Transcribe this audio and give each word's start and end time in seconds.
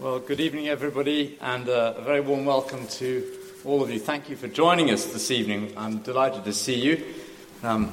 Well, 0.00 0.20
good 0.20 0.38
evening, 0.38 0.68
everybody, 0.68 1.36
and 1.40 1.68
uh, 1.68 1.94
a 1.96 2.02
very 2.02 2.20
warm 2.20 2.44
welcome 2.44 2.86
to 2.86 3.26
all 3.64 3.82
of 3.82 3.90
you. 3.90 3.98
Thank 3.98 4.30
you 4.30 4.36
for 4.36 4.46
joining 4.46 4.92
us 4.92 5.06
this 5.06 5.32
evening. 5.32 5.72
I'm 5.76 5.98
delighted 5.98 6.44
to 6.44 6.52
see 6.52 6.78
you. 6.78 7.04
Um, 7.64 7.92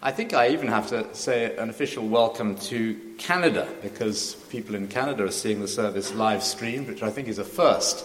I 0.00 0.12
think 0.12 0.32
I 0.32 0.48
even 0.48 0.68
have 0.68 0.86
to 0.86 1.14
say 1.14 1.54
an 1.58 1.68
official 1.68 2.08
welcome 2.08 2.56
to 2.56 2.98
Canada 3.18 3.68
because 3.82 4.34
people 4.48 4.74
in 4.74 4.88
Canada 4.88 5.24
are 5.24 5.30
seeing 5.30 5.60
the 5.60 5.68
service 5.68 6.14
live 6.14 6.42
streamed, 6.42 6.88
which 6.88 7.02
I 7.02 7.10
think 7.10 7.28
is 7.28 7.38
a 7.38 7.44
first 7.44 8.02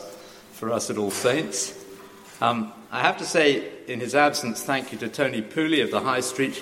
for 0.52 0.70
us 0.74 0.90
at 0.90 0.98
All 0.98 1.10
Saints. 1.10 1.74
Um, 2.42 2.74
I 2.92 3.00
have 3.00 3.16
to 3.20 3.26
say, 3.26 3.72
in 3.88 4.02
his 4.02 4.14
absence, 4.14 4.62
thank 4.62 4.92
you 4.92 4.98
to 4.98 5.08
Tony 5.08 5.42
Pooley 5.42 5.82
of 5.82 5.92
the 5.92 6.02
High 6.02 6.20
Street, 6.20 6.62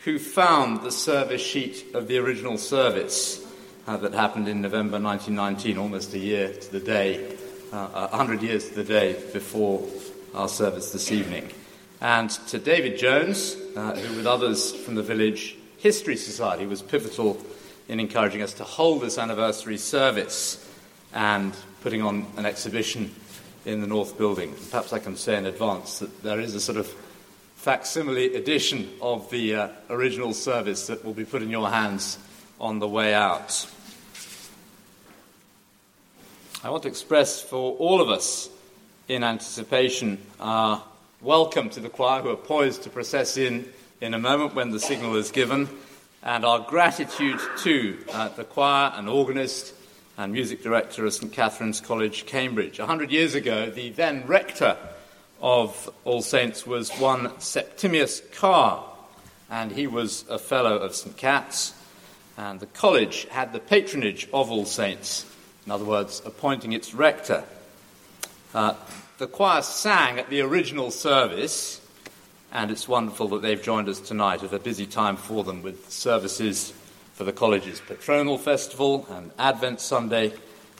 who 0.00 0.18
found 0.18 0.82
the 0.82 0.92
service 0.92 1.40
sheet 1.40 1.94
of 1.94 2.08
the 2.08 2.18
original 2.18 2.58
service 2.58 3.45
uh, 3.86 3.96
that 3.98 4.12
happened 4.12 4.48
in 4.48 4.60
November 4.60 5.00
1919, 5.00 5.78
almost 5.78 6.12
a 6.14 6.18
year 6.18 6.52
to 6.52 6.72
the 6.72 6.80
day, 6.80 7.36
uh, 7.72 8.08
100 8.08 8.42
years 8.42 8.68
to 8.68 8.74
the 8.74 8.84
day 8.84 9.12
before 9.32 9.86
our 10.34 10.48
service 10.48 10.92
this 10.92 11.12
evening. 11.12 11.50
And 12.00 12.28
to 12.48 12.58
David 12.58 12.98
Jones, 12.98 13.56
uh, 13.76 13.94
who, 13.94 14.16
with 14.16 14.26
others 14.26 14.74
from 14.74 14.96
the 14.96 15.02
Village 15.02 15.56
History 15.78 16.16
Society, 16.16 16.66
was 16.66 16.82
pivotal 16.82 17.40
in 17.88 18.00
encouraging 18.00 18.42
us 18.42 18.52
to 18.54 18.64
hold 18.64 19.02
this 19.02 19.18
anniversary 19.18 19.78
service 19.78 20.62
and 21.14 21.54
putting 21.82 22.02
on 22.02 22.26
an 22.36 22.44
exhibition 22.44 23.14
in 23.64 23.80
the 23.80 23.86
North 23.86 24.18
Building. 24.18 24.54
Perhaps 24.70 24.92
I 24.92 24.98
can 24.98 25.16
say 25.16 25.36
in 25.36 25.46
advance 25.46 26.00
that 26.00 26.22
there 26.22 26.40
is 26.40 26.54
a 26.54 26.60
sort 26.60 26.78
of 26.78 26.86
facsimile 27.54 28.34
edition 28.34 28.88
of 29.00 29.30
the 29.30 29.54
uh, 29.54 29.68
original 29.90 30.32
service 30.34 30.88
that 30.88 31.04
will 31.04 31.14
be 31.14 31.24
put 31.24 31.42
in 31.42 31.50
your 31.50 31.68
hands 31.68 32.18
on 32.60 32.78
the 32.78 32.88
way 32.88 33.14
out. 33.14 33.66
I 36.64 36.70
want 36.70 36.82
to 36.84 36.88
express 36.88 37.40
for 37.40 37.76
all 37.76 38.00
of 38.00 38.08
us 38.08 38.48
in 39.08 39.22
anticipation 39.22 40.18
our 40.40 40.82
welcome 41.20 41.70
to 41.70 41.80
the 41.80 41.88
choir 41.88 42.22
who 42.22 42.30
are 42.30 42.36
poised 42.36 42.82
to 42.82 42.90
process 42.90 43.36
in 43.36 43.68
in 44.00 44.14
a 44.14 44.18
moment 44.18 44.54
when 44.54 44.70
the 44.70 44.80
signal 44.80 45.16
is 45.16 45.30
given, 45.30 45.68
and 46.22 46.44
our 46.44 46.58
gratitude 46.58 47.40
to 47.58 47.96
uh, 48.12 48.28
the 48.30 48.44
choir 48.44 48.92
and 48.96 49.08
organist 49.08 49.74
and 50.18 50.32
music 50.32 50.62
director 50.62 51.06
of 51.06 51.12
St 51.12 51.32
Catherine's 51.32 51.80
College, 51.80 52.26
Cambridge. 52.26 52.78
A 52.78 52.86
hundred 52.86 53.10
years 53.10 53.34
ago, 53.34 53.70
the 53.70 53.90
then 53.90 54.26
rector 54.26 54.76
of 55.40 55.90
All 56.04 56.22
Saints 56.22 56.66
was 56.66 56.90
one 56.92 57.38
Septimius 57.38 58.22
Carr, 58.32 58.84
and 59.50 59.72
he 59.72 59.86
was 59.86 60.24
a 60.28 60.38
fellow 60.38 60.78
of 60.78 60.94
St 60.94 61.16
Cat's, 61.16 61.74
and 62.36 62.60
the 62.60 62.66
college 62.66 63.26
had 63.26 63.52
the 63.52 63.60
patronage 63.60 64.28
of 64.32 64.50
All 64.50 64.66
Saints 64.66 65.26
in 65.66 65.72
other 65.72 65.84
words, 65.84 66.22
appointing 66.24 66.72
its 66.72 66.94
rector. 66.94 67.42
Uh, 68.54 68.74
the 69.18 69.26
choir 69.26 69.62
sang 69.62 70.18
at 70.18 70.30
the 70.30 70.40
original 70.40 70.92
service, 70.92 71.80
and 72.52 72.70
it's 72.70 72.86
wonderful 72.86 73.26
that 73.28 73.42
they've 73.42 73.62
joined 73.62 73.88
us 73.88 73.98
tonight 73.98 74.44
at 74.44 74.52
a 74.52 74.60
busy 74.60 74.86
time 74.86 75.16
for 75.16 75.42
them 75.42 75.62
with 75.62 75.90
services 75.90 76.72
for 77.14 77.24
the 77.24 77.32
college's 77.32 77.80
Patronal 77.80 78.38
Festival 78.38 79.06
and 79.10 79.32
Advent 79.38 79.80
Sunday 79.80 80.32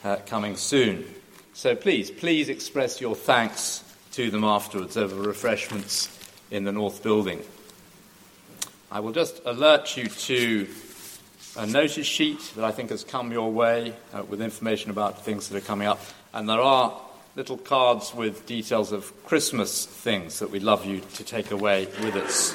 uh, 0.04 0.16
coming 0.26 0.54
soon. 0.54 1.04
So 1.52 1.74
please, 1.74 2.10
please 2.10 2.48
express 2.48 3.00
your 3.00 3.16
thanks 3.16 3.82
to 4.12 4.30
them 4.30 4.44
afterwards 4.44 4.96
over 4.96 5.16
refreshments 5.16 6.08
in 6.52 6.62
the 6.62 6.72
North 6.72 7.02
Building. 7.02 7.42
I 8.92 9.00
will 9.00 9.12
just 9.12 9.40
alert 9.44 9.96
you 9.96 10.06
to 10.06 10.68
a 11.56 11.66
notice 11.66 12.06
sheet 12.06 12.52
that 12.56 12.64
I 12.64 12.70
think 12.70 12.90
has 12.90 13.02
come 13.02 13.32
your 13.32 13.50
way 13.50 13.94
uh, 14.12 14.22
with 14.24 14.42
information 14.42 14.90
about 14.90 15.24
things 15.24 15.48
that 15.48 15.56
are 15.56 15.66
coming 15.66 15.88
up. 15.88 16.00
And 16.34 16.48
there 16.48 16.60
are 16.60 17.00
little 17.34 17.56
cards 17.56 18.14
with 18.14 18.46
details 18.46 18.92
of 18.92 19.12
Christmas 19.24 19.86
things 19.86 20.38
that 20.38 20.50
we'd 20.50 20.62
love 20.62 20.84
you 20.84 21.00
to 21.14 21.24
take 21.24 21.50
away 21.50 21.86
with 22.02 22.14
us. 22.16 22.54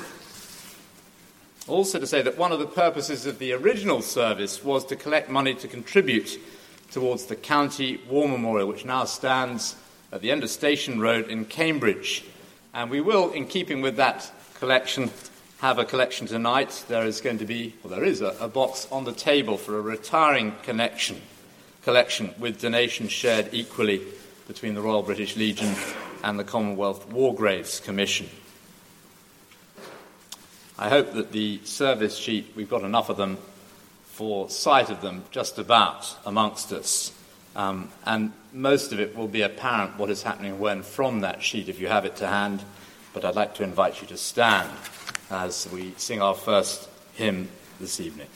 Also, 1.68 2.00
to 2.00 2.08
say 2.08 2.22
that 2.22 2.38
one 2.38 2.52
of 2.52 2.60
the 2.60 2.68
purposes 2.68 3.26
of 3.26 3.40
the 3.40 3.54
original 3.54 4.02
service 4.02 4.64
was 4.64 4.86
to 4.86 4.96
collect 4.96 5.30
money 5.30 5.54
to 5.56 5.68
contribute 5.68 6.40
towards 6.92 7.26
the 7.26 7.36
County 7.36 8.00
War 8.10 8.28
Memorial, 8.28 8.68
which 8.68 8.86
now 8.86 9.06
stands 9.06 9.76
at 10.12 10.22
the 10.22 10.32
end 10.32 10.44
of 10.44 10.50
Station 10.50 11.00
Road 11.00 11.30
in 11.30 11.46
Cambridge. 11.46 12.24
And 12.74 12.90
we 12.90 13.02
will, 13.02 13.32
in 13.32 13.48
keeping 13.48 13.82
with 13.82 13.96
that 13.98 14.32
collection, 14.56 15.10
have 15.62 15.78
a 15.78 15.86
collection 15.86 16.26
tonight. 16.26 16.84
There 16.88 17.06
is 17.06 17.22
going 17.22 17.38
to 17.38 17.46
be, 17.46 17.76
well, 17.84 17.94
there 17.94 18.04
is 18.04 18.22
a, 18.22 18.36
a 18.40 18.48
box 18.48 18.88
on 18.92 19.04
the 19.04 19.12
table 19.12 19.58
for 19.58 19.78
a 19.78 19.82
retiring 19.82 20.56
connection, 20.64 21.22
collection 21.84 22.34
with 22.40 22.60
donations 22.60 23.12
shared 23.12 23.50
equally 23.52 24.02
between 24.48 24.74
the 24.74 24.82
Royal 24.82 25.04
British 25.04 25.38
Legion 25.38 25.72
and 26.24 26.40
the 26.40 26.44
Commonwealth 26.44 27.12
War 27.12 27.36
Graves 27.36 27.80
Commission. 27.80 28.28
I 30.80 30.90
hope 30.90 31.14
that 31.14 31.32
the 31.32 31.60
service 31.64 32.18
sheet, 32.18 32.54
we've 32.56 32.68
got 32.68 32.82
enough 32.82 33.10
of 33.10 33.18
them 33.18 33.38
for 34.06 34.50
sight 34.50 34.90
of 34.90 35.02
them 35.02 35.26
just 35.30 35.60
about 35.60 36.18
amongst 36.26 36.74
us. 36.74 37.14
Um, 37.56 37.90
and 38.04 38.34
most 38.52 38.94
of 38.94 39.00
it 39.00 39.16
will 39.16 39.28
be 39.28 39.44
apparent 39.44 40.00
what 40.00 40.10
is 40.10 40.24
happening 40.24 40.60
when 40.60 40.82
from 40.82 41.22
that 41.22 41.44
sheet 41.44 41.70
if 41.70 41.80
you 41.80 41.88
have 41.88 42.06
it 42.06 42.16
to 42.16 42.26
hand. 42.26 42.64
But 43.14 43.26
I'd 43.26 43.36
like 43.36 43.54
to 43.56 43.64
invite 43.64 44.02
you 44.02 44.08
to 44.08 44.18
stand 44.18 44.72
as 45.32 45.68
we 45.72 45.94
sing 45.98 46.22
our 46.22 46.36
first 46.36 46.90
hymn 47.14 47.48
this 47.80 48.00
evening. 48.00 48.28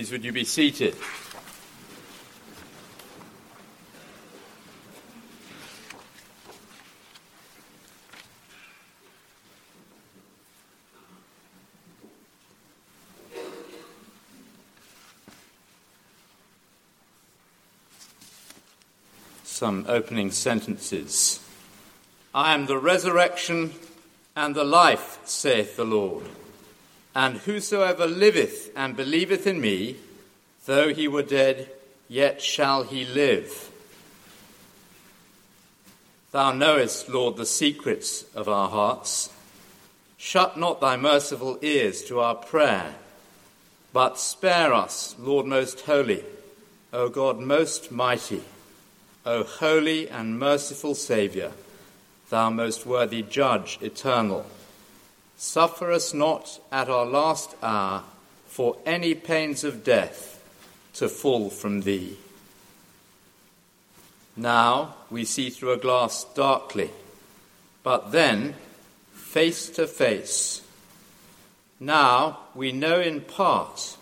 Please, 0.00 0.12
would 0.12 0.24
you 0.24 0.32
be 0.32 0.44
seated? 0.44 0.96
Some 19.44 19.84
opening 19.86 20.30
sentences. 20.30 21.40
I 22.34 22.54
am 22.54 22.64
the 22.64 22.78
resurrection 22.78 23.74
and 24.34 24.54
the 24.54 24.64
life, 24.64 25.18
saith 25.26 25.76
the 25.76 25.84
Lord. 25.84 26.24
And 27.14 27.38
whosoever 27.38 28.06
liveth 28.06 28.70
and 28.76 28.96
believeth 28.96 29.46
in 29.46 29.60
me, 29.60 29.96
though 30.66 30.94
he 30.94 31.08
were 31.08 31.22
dead, 31.22 31.68
yet 32.08 32.40
shall 32.40 32.84
he 32.84 33.04
live. 33.04 33.70
Thou 36.32 36.52
knowest, 36.52 37.08
Lord, 37.08 37.36
the 37.36 37.46
secrets 37.46 38.24
of 38.34 38.48
our 38.48 38.68
hearts. 38.68 39.30
Shut 40.16 40.56
not 40.56 40.80
thy 40.80 40.96
merciful 40.96 41.58
ears 41.62 42.04
to 42.04 42.20
our 42.20 42.36
prayer, 42.36 42.94
but 43.92 44.18
spare 44.18 44.72
us, 44.72 45.16
Lord 45.18 45.46
most 45.46 45.80
holy, 45.80 46.22
O 46.92 47.08
God 47.08 47.40
most 47.40 47.90
mighty, 47.90 48.42
O 49.26 49.42
holy 49.42 50.08
and 50.08 50.38
merciful 50.38 50.94
Saviour, 50.94 51.52
thou 52.28 52.50
most 52.50 52.86
worthy 52.86 53.22
Judge 53.22 53.78
eternal. 53.80 54.46
Suffer 55.42 55.90
us 55.90 56.12
not 56.12 56.60
at 56.70 56.90
our 56.90 57.06
last 57.06 57.56
hour 57.62 58.02
for 58.46 58.76
any 58.84 59.14
pains 59.14 59.64
of 59.64 59.82
death 59.82 60.38
to 60.92 61.08
fall 61.08 61.48
from 61.48 61.80
thee. 61.80 62.18
Now 64.36 64.96
we 65.10 65.24
see 65.24 65.48
through 65.48 65.72
a 65.72 65.78
glass 65.78 66.24
darkly, 66.34 66.90
but 67.82 68.12
then 68.12 68.54
face 69.14 69.70
to 69.70 69.86
face. 69.86 70.60
Now 71.80 72.40
we 72.54 72.70
know 72.70 73.00
in 73.00 73.22
part, 73.22 73.96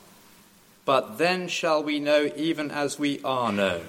but 0.85 1.19
then 1.19 1.47
shall 1.47 1.85
we 1.85 2.01
know 2.01 2.33
even 2.35 2.73
as 2.73 2.99
we 2.99 3.21
are 3.23 3.53
known. 3.53 3.87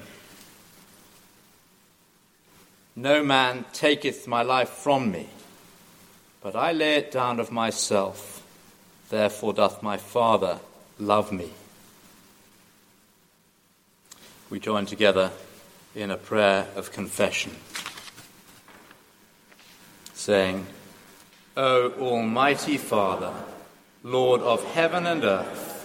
No 2.95 3.23
man 3.23 3.65
taketh 3.73 4.27
my 4.27 4.43
life 4.43 4.69
from 4.69 5.11
me 5.11 5.29
but 6.41 6.55
I 6.55 6.71
lay 6.71 6.95
it 6.95 7.11
down 7.11 7.39
of 7.39 7.51
myself. 7.51 8.43
Therefore 9.09 9.53
doth 9.53 9.83
my 9.83 9.97
Father 9.97 10.59
love 10.99 11.31
me. 11.31 11.51
We 14.49 14.59
join 14.59 14.85
together 14.85 15.31
in 15.95 16.11
a 16.11 16.17
prayer 16.17 16.67
of 16.75 16.91
confession, 16.91 17.55
saying, 20.13 20.65
O 21.57 21.91
Almighty 21.99 22.77
Father, 22.77 23.33
Lord 24.03 24.41
of 24.41 24.63
heaven 24.63 25.05
and 25.05 25.23
earth, 25.23 25.75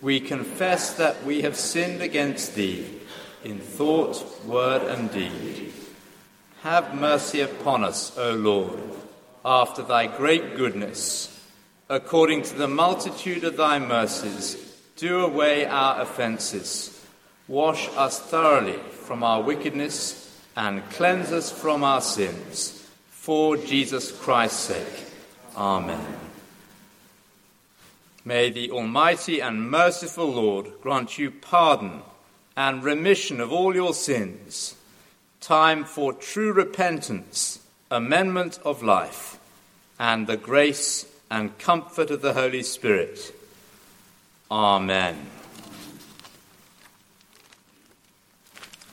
we 0.00 0.20
confess 0.20 0.94
that 0.94 1.24
we 1.24 1.42
have 1.42 1.56
sinned 1.56 2.02
against 2.02 2.54
Thee 2.54 2.86
in 3.42 3.58
thought, 3.58 4.24
word, 4.46 4.82
and 4.82 5.10
deed. 5.10 5.72
Have 6.62 6.94
mercy 6.94 7.40
upon 7.40 7.84
us, 7.84 8.16
O 8.16 8.32
Lord 8.32 8.80
after 9.44 9.82
thy 9.82 10.06
great 10.06 10.56
goodness, 10.56 11.34
according 11.88 12.42
to 12.42 12.54
the 12.54 12.68
multitude 12.68 13.44
of 13.44 13.56
thy 13.56 13.78
mercies, 13.78 14.56
do 14.96 15.20
away 15.20 15.64
our 15.66 16.00
offences. 16.02 16.94
Wash 17.46 17.88
us 17.96 18.20
thoroughly 18.20 18.78
from 19.04 19.22
our 19.22 19.40
wickedness 19.42 20.24
and 20.56 20.88
cleanse 20.90 21.32
us 21.32 21.50
from 21.50 21.84
our 21.84 22.00
sins. 22.00 22.74
For 23.10 23.56
Jesus 23.56 24.10
Christ's 24.10 24.60
sake. 24.60 25.06
Amen. 25.56 26.00
May 28.24 28.50
the 28.50 28.70
Almighty 28.70 29.40
and 29.40 29.70
merciful 29.70 30.32
Lord 30.32 30.72
grant 30.82 31.18
you 31.18 31.30
pardon 31.30 32.02
and 32.56 32.82
remission 32.82 33.40
of 33.40 33.52
all 33.52 33.74
your 33.74 33.94
sins, 33.94 34.74
time 35.40 35.84
for 35.84 36.12
true 36.12 36.52
repentance, 36.52 37.60
amendment 37.90 38.58
of 38.64 38.82
life 38.82 39.38
and 39.98 40.26
the 40.26 40.36
grace 40.36 41.06
and 41.30 41.58
comfort 41.58 42.10
of 42.10 42.22
the 42.22 42.34
Holy 42.34 42.62
Spirit. 42.62 43.34
Amen. 44.50 45.26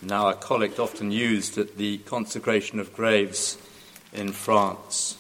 Now, 0.01 0.29
a 0.29 0.33
collect 0.33 0.79
often 0.79 1.11
used 1.11 1.57
at 1.57 1.77
the 1.77 1.97
consecration 1.99 2.79
of 2.79 2.93
graves 2.93 3.57
in 4.13 4.31
France. 4.31 5.17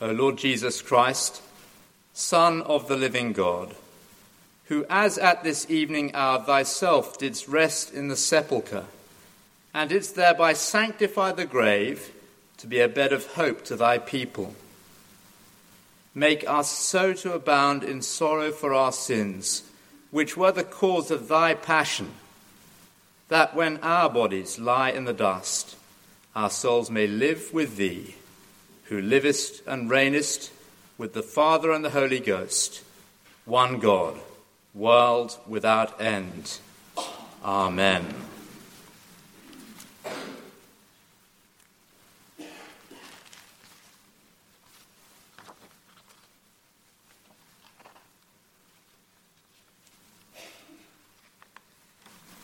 O 0.00 0.10
Lord 0.10 0.36
Jesus 0.36 0.82
Christ, 0.82 1.42
Son 2.12 2.62
of 2.62 2.88
the 2.88 2.96
living 2.96 3.32
God, 3.32 3.74
who 4.66 4.84
as 4.90 5.16
at 5.16 5.44
this 5.44 5.70
evening 5.70 6.14
hour 6.14 6.42
thyself 6.42 7.18
didst 7.18 7.46
rest 7.46 7.92
in 7.92 8.08
the 8.08 8.16
sepulchre, 8.16 8.86
and 9.72 9.90
didst 9.90 10.14
thereby 10.16 10.52
sanctify 10.52 11.32
the 11.32 11.46
grave, 11.46 12.11
to 12.62 12.68
be 12.68 12.78
a 12.78 12.88
bed 12.88 13.12
of 13.12 13.26
hope 13.32 13.64
to 13.64 13.74
thy 13.74 13.98
people. 13.98 14.54
Make 16.14 16.48
us 16.48 16.70
so 16.70 17.12
to 17.12 17.32
abound 17.32 17.82
in 17.82 18.02
sorrow 18.02 18.52
for 18.52 18.72
our 18.72 18.92
sins, 18.92 19.64
which 20.12 20.36
were 20.36 20.52
the 20.52 20.62
cause 20.62 21.10
of 21.10 21.26
thy 21.26 21.54
passion, 21.54 22.12
that 23.26 23.56
when 23.56 23.78
our 23.78 24.08
bodies 24.08 24.60
lie 24.60 24.90
in 24.90 25.06
the 25.06 25.12
dust, 25.12 25.74
our 26.36 26.50
souls 26.50 26.88
may 26.88 27.08
live 27.08 27.52
with 27.52 27.76
thee, 27.76 28.14
who 28.84 29.02
livest 29.02 29.60
and 29.66 29.90
reignest 29.90 30.50
with 30.96 31.14
the 31.14 31.22
Father 31.22 31.72
and 31.72 31.84
the 31.84 31.90
Holy 31.90 32.20
Ghost, 32.20 32.84
one 33.44 33.80
God, 33.80 34.20
world 34.72 35.36
without 35.48 36.00
end. 36.00 36.58
Amen. 37.44 38.31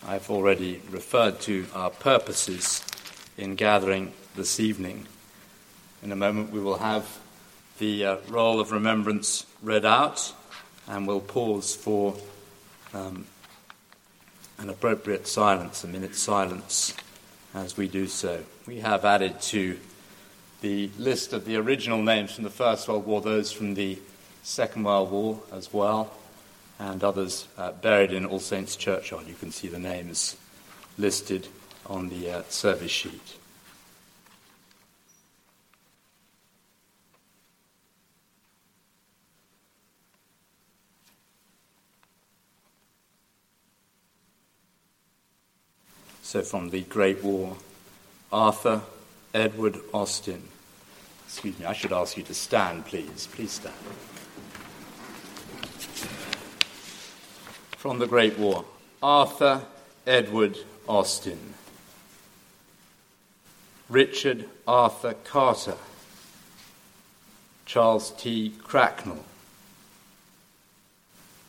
I've 0.08 0.30
already 0.30 0.80
referred 0.90 1.38
to 1.40 1.66
our 1.74 1.90
purposes 1.90 2.82
in 3.36 3.56
gathering 3.56 4.14
this 4.36 4.58
evening. 4.58 5.06
In 6.02 6.10
a 6.12 6.16
moment, 6.16 6.50
we 6.50 6.60
will 6.60 6.78
have 6.78 7.18
the 7.78 8.06
uh, 8.06 8.16
roll 8.26 8.58
of 8.58 8.72
remembrance 8.72 9.44
read 9.62 9.84
out, 9.84 10.32
and 10.86 11.06
we'll 11.06 11.20
pause 11.20 11.76
for 11.76 12.16
um, 12.94 13.26
an 14.56 14.70
appropriate 14.70 15.26
silence, 15.28 15.84
a 15.84 15.86
minute's 15.86 16.20
silence, 16.20 16.94
as 17.52 17.76
we 17.76 17.86
do 17.86 18.06
so. 18.06 18.42
We 18.66 18.78
have 18.80 19.04
added 19.04 19.42
to 19.42 19.78
the 20.62 20.88
list 20.96 21.34
of 21.34 21.44
the 21.44 21.56
original 21.56 22.00
names 22.00 22.34
from 22.34 22.44
the 22.44 22.50
First 22.50 22.88
World 22.88 23.04
War 23.04 23.20
those 23.20 23.52
from 23.52 23.74
the 23.74 23.98
Second 24.42 24.84
World 24.84 25.10
War 25.10 25.38
as 25.52 25.70
well 25.70 26.17
and 26.78 27.02
others 27.02 27.48
uh, 27.56 27.72
buried 27.72 28.12
in 28.12 28.24
All 28.24 28.38
Saints 28.38 28.76
Churchyard. 28.76 29.26
You 29.26 29.34
can 29.34 29.50
see 29.50 29.68
the 29.68 29.78
names 29.78 30.36
listed 30.96 31.48
on 31.86 32.08
the 32.08 32.30
uh, 32.30 32.42
service 32.48 32.90
sheet. 32.90 33.36
So, 46.22 46.42
from 46.42 46.68
the 46.68 46.82
Great 46.82 47.24
War, 47.24 47.56
Arthur 48.30 48.82
Edward 49.32 49.78
Austin. 49.94 50.42
Excuse 51.24 51.58
me, 51.58 51.64
I 51.64 51.72
should 51.72 51.92
ask 51.92 52.18
you 52.18 52.22
to 52.24 52.34
stand, 52.34 52.84
please. 52.84 53.28
Please 53.32 53.52
stand. 53.52 53.74
From 57.78 58.00
the 58.00 58.08
Great 58.08 58.36
War. 58.36 58.64
Arthur 59.00 59.62
Edward 60.04 60.58
Austin, 60.88 61.54
Richard 63.88 64.46
Arthur 64.66 65.14
Carter, 65.22 65.76
Charles 67.66 68.10
T. 68.18 68.52
Cracknell, 68.64 69.24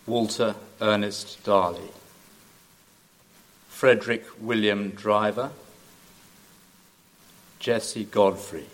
Walter 0.06 0.54
Ernest 0.80 1.44
Darley, 1.44 1.90
Frederick 3.68 4.24
William 4.40 4.92
Driver, 4.92 5.50
Jesse 7.58 8.04
Godfrey, 8.04 8.68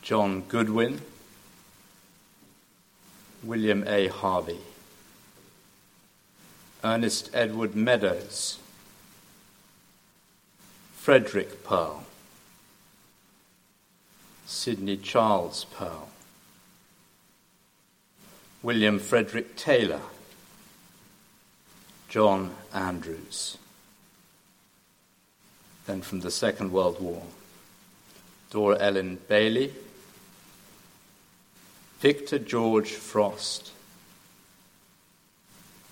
John 0.00 0.40
Goodwin, 0.48 1.02
William 3.42 3.84
A. 3.86 4.08
Harvey. 4.08 4.58
Ernest 6.84 7.30
Edward 7.34 7.74
Meadows, 7.74 8.58
Frederick 10.94 11.64
Pearl, 11.64 12.04
Sidney 14.46 14.96
Charles 14.96 15.64
Pearl, 15.72 16.08
William 18.62 19.00
Frederick 19.00 19.56
Taylor, 19.56 20.00
John 22.08 22.54
Andrews. 22.72 23.58
Then 25.86 26.00
from 26.00 26.20
the 26.20 26.30
Second 26.30 26.70
World 26.70 27.00
War, 27.00 27.22
Dora 28.50 28.78
Ellen 28.78 29.18
Bailey, 29.26 29.72
Victor 31.98 32.38
George 32.38 32.90
Frost, 32.92 33.72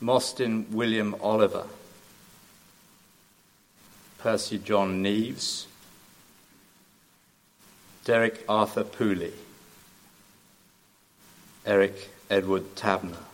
Mostyn 0.00 0.66
William 0.70 1.16
Oliver, 1.20 1.66
Percy 4.18 4.58
John 4.58 5.02
Neves, 5.02 5.66
Derek 8.04 8.44
Arthur 8.48 8.84
Pooley, 8.84 9.32
Eric 11.64 12.10
Edward 12.30 12.76
Tabner, 12.76 13.24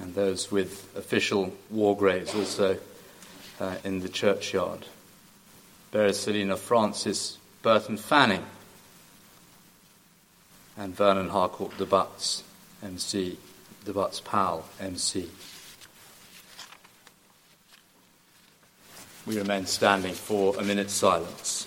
and 0.00 0.14
those 0.14 0.50
with 0.50 0.88
official 0.96 1.54
war 1.70 1.96
graves 1.96 2.34
also 2.34 2.78
uh, 3.60 3.76
in 3.84 4.00
the 4.00 4.08
churchyard. 4.08 4.86
Bereselina 5.92 6.58
Francis 6.58 7.38
Burton 7.62 7.96
Fanning, 7.96 8.44
and 10.76 10.94
Vernon 10.94 11.30
Harcourt 11.30 11.76
de 11.78 11.86
Butts, 11.86 12.43
MC, 12.84 13.36
de 13.84 13.92
Butts 13.92 14.20
Powell, 14.20 14.64
MC. 14.78 15.28
We 19.26 19.38
remain 19.38 19.64
standing 19.64 20.12
for 20.12 20.54
a 20.58 20.62
minute's 20.62 20.92
silence. 20.92 21.66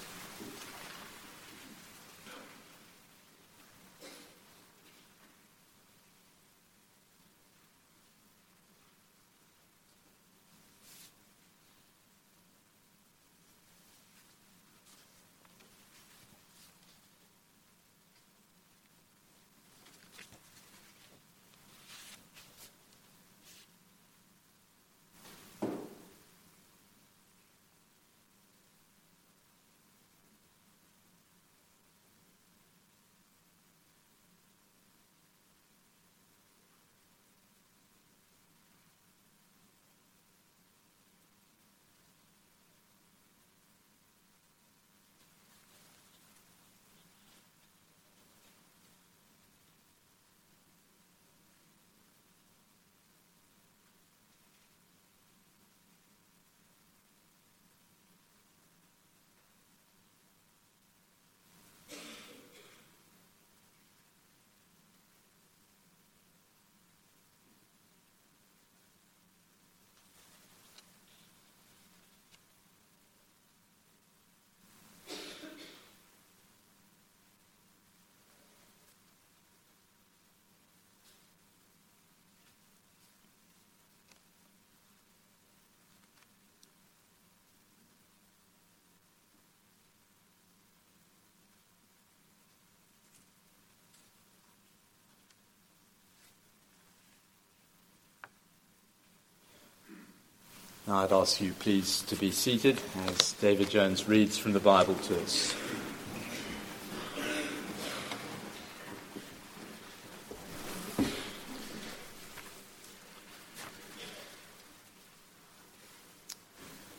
Now 100.87 100.99
I'd 101.03 101.11
ask 101.11 101.41
you, 101.41 101.51
please, 101.51 102.01
to 102.03 102.15
be 102.15 102.31
seated 102.31 102.79
as 103.07 103.33
David 103.33 103.69
Jones 103.69 104.07
reads 104.07 104.37
from 104.37 104.53
the 104.53 104.61
Bible 104.61 104.95
to 104.95 105.21
us. 105.21 105.53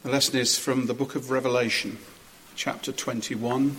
The 0.02 0.10
lesson 0.10 0.38
is 0.38 0.58
from 0.58 0.84
the 0.84 0.92
book 0.92 1.14
of 1.14 1.30
Revelation, 1.30 1.96
chapter 2.56 2.92
21, 2.92 3.78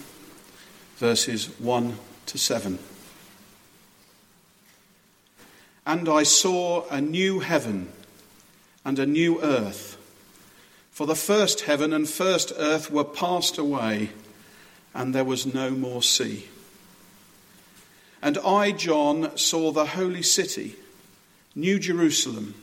verses 0.96 1.52
1 1.60 2.00
to 2.26 2.38
7. 2.40 2.80
And 5.86 6.10
I 6.10 6.24
saw 6.24 6.88
a 6.90 7.00
new 7.00 7.42
heaven 7.42 7.92
and 8.84 8.98
a 8.98 9.06
new 9.06 9.40
earth 9.44 9.98
for 11.00 11.08
the 11.08 11.16
first 11.16 11.62
heaven 11.62 11.94
and 11.94 12.10
first 12.10 12.52
earth 12.58 12.92
were 12.92 13.06
passed 13.06 13.58
away, 13.58 14.10
and 14.94 15.16
there 15.16 15.24
was 15.24 15.54
no 15.54 15.72
more 15.72 16.04
sea. 16.04 16.46
And 18.22 18.38
I, 18.40 18.74
John, 18.74 19.38
saw 19.38 19.72
the 19.72 19.86
holy 19.86 20.22
city, 20.22 20.76
New 21.56 21.80
Jerusalem, 21.80 22.54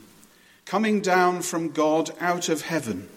coming 0.65 1.01
down 1.01 1.41
from 1.41 1.71
God 1.71 2.11
out 2.19 2.47
of 2.47 2.61
heaven, 2.61 3.09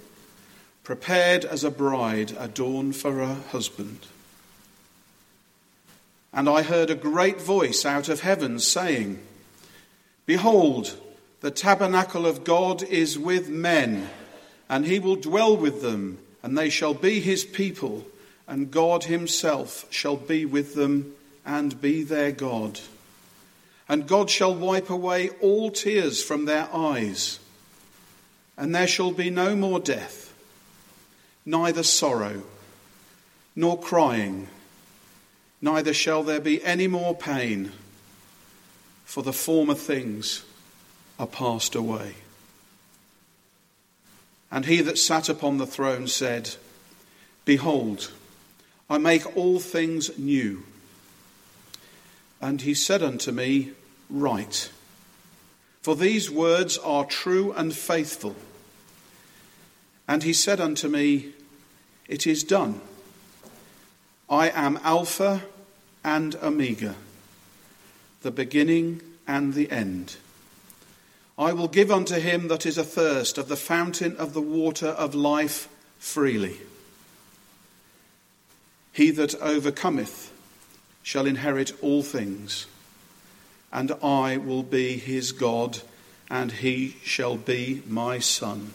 prepared 0.85 1.45
as 1.45 1.65
a 1.65 1.71
bride 1.71 2.35
adorned 2.39 2.97
for 2.97 3.13
her 3.17 3.43
husband. 3.51 4.07
And 6.33 6.49
I 6.49 6.63
heard 6.63 6.89
a 6.89 6.95
great 6.95 7.43
voice 7.43 7.85
out 7.85 8.09
of 8.09 8.21
heaven 8.21 8.59
saying, 8.59 9.21
Behold, 10.25 10.99
the 11.43 11.51
tabernacle 11.51 12.25
of 12.25 12.43
God 12.43 12.83
is 12.83 13.19
with 13.19 13.51
men 13.51 14.09
and 14.71 14.87
he 14.87 15.01
will 15.01 15.17
dwell 15.17 15.57
with 15.57 15.83
them, 15.83 16.17
and 16.45 16.57
they 16.57 16.71
shall 16.71 16.95
be 16.95 17.19
his 17.19 17.45
people, 17.45 18.07
and 18.47 18.71
God 18.71 19.05
himself 19.05 19.85
shall 19.91 20.17
be 20.17 20.47
with 20.47 20.77
them 20.77 21.13
and 21.45 21.81
be 21.81 22.05
their 22.05 22.31
God. 22.31 22.79
And 23.89 24.07
God 24.07 24.31
shall 24.31 24.55
wipe 24.55 24.89
away 24.89 25.31
all 25.41 25.73
tears 25.73 26.23
from 26.23 26.45
their 26.45 26.69
eyes, 26.73 27.41
and 28.57 28.73
there 28.73 28.87
shall 28.87 29.11
be 29.11 29.29
no 29.29 29.57
more 29.57 29.81
death, 29.81 30.33
neither 31.45 31.83
sorrow, 31.83 32.45
nor 33.57 33.77
crying, 33.77 34.47
neither 35.61 35.93
shall 35.93 36.23
there 36.23 36.41
be 36.41 36.63
any 36.63 36.87
more 36.87 37.17
pain, 37.17 37.73
for 39.05 39.25
the 39.25 39.33
former 39.33 39.75
things 39.75 40.45
are 41.19 41.27
passed 41.27 41.75
away. 41.75 42.15
And 44.51 44.67
he 44.67 44.81
that 44.81 44.99
sat 44.99 45.29
upon 45.29 45.59
the 45.59 45.67
throne 45.67 46.09
said, 46.09 46.57
Behold, 47.45 48.11
I 48.89 48.99
make 48.99 49.37
all 49.37 49.61
things 49.61 50.19
new. 50.19 50.65
And 52.41 52.63
he 52.63 52.75
said 52.75 53.03
unto 53.03 53.31
me, 53.31 53.73
Write, 54.09 54.71
for 55.83 55.95
these 55.95 56.31
words 56.31 56.79
are 56.79 57.05
true 57.05 57.53
and 57.53 57.75
faithful. 57.75 58.37
And 60.09 60.25
he 60.25 60.33
said 60.33 60.61
unto 60.61 60.89
me, 60.89 61.33
It 62.09 62.27
is 62.27 62.43
done. 62.43 62.81
I 64.29 64.51
am 64.51 64.79
Alpha 64.83 65.45
and 66.05 66.35
Omega, 66.37 66.97
the 68.23 68.31
beginning 68.31 69.01
and 69.27 69.55
the 69.55 69.71
end. 69.71 70.17
I 71.41 71.55
will 71.55 71.69
give 71.69 71.91
unto 71.91 72.17
him 72.17 72.49
that 72.49 72.67
is 72.67 72.77
athirst 72.77 73.39
of 73.39 73.49
the 73.49 73.57
fountain 73.57 74.15
of 74.19 74.35
the 74.35 74.43
water 74.43 74.89
of 74.89 75.15
life 75.15 75.71
freely. 75.99 76.59
He 78.93 79.11
that 79.13 79.35
overcometh 79.37 80.33
shall 81.03 81.25
inherit 81.25 81.73
all 81.81 82.03
things, 82.03 82.67
and 83.73 83.91
I 84.03 84.37
will 84.37 84.63
be 84.63 84.99
his 84.99 85.33
God, 85.33 85.79
and 86.29 86.53
he 86.53 86.97
shall 87.05 87.39
be 87.39 87.83
my 87.87 88.19
son. 88.19 88.75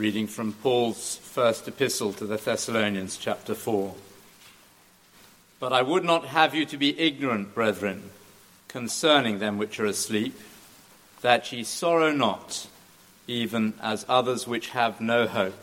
Reading 0.00 0.26
from 0.26 0.54
Paul's 0.54 1.16
first 1.16 1.68
epistle 1.68 2.10
to 2.14 2.24
the 2.24 2.38
Thessalonians, 2.38 3.18
chapter 3.18 3.54
4. 3.54 3.94
But 5.58 5.74
I 5.74 5.82
would 5.82 6.04
not 6.04 6.24
have 6.24 6.54
you 6.54 6.64
to 6.64 6.78
be 6.78 6.98
ignorant, 6.98 7.54
brethren, 7.54 8.08
concerning 8.66 9.40
them 9.40 9.58
which 9.58 9.78
are 9.78 9.84
asleep, 9.84 10.40
that 11.20 11.52
ye 11.52 11.64
sorrow 11.64 12.12
not, 12.12 12.66
even 13.26 13.74
as 13.82 14.06
others 14.08 14.46
which 14.46 14.70
have 14.70 15.02
no 15.02 15.26
hope. 15.26 15.62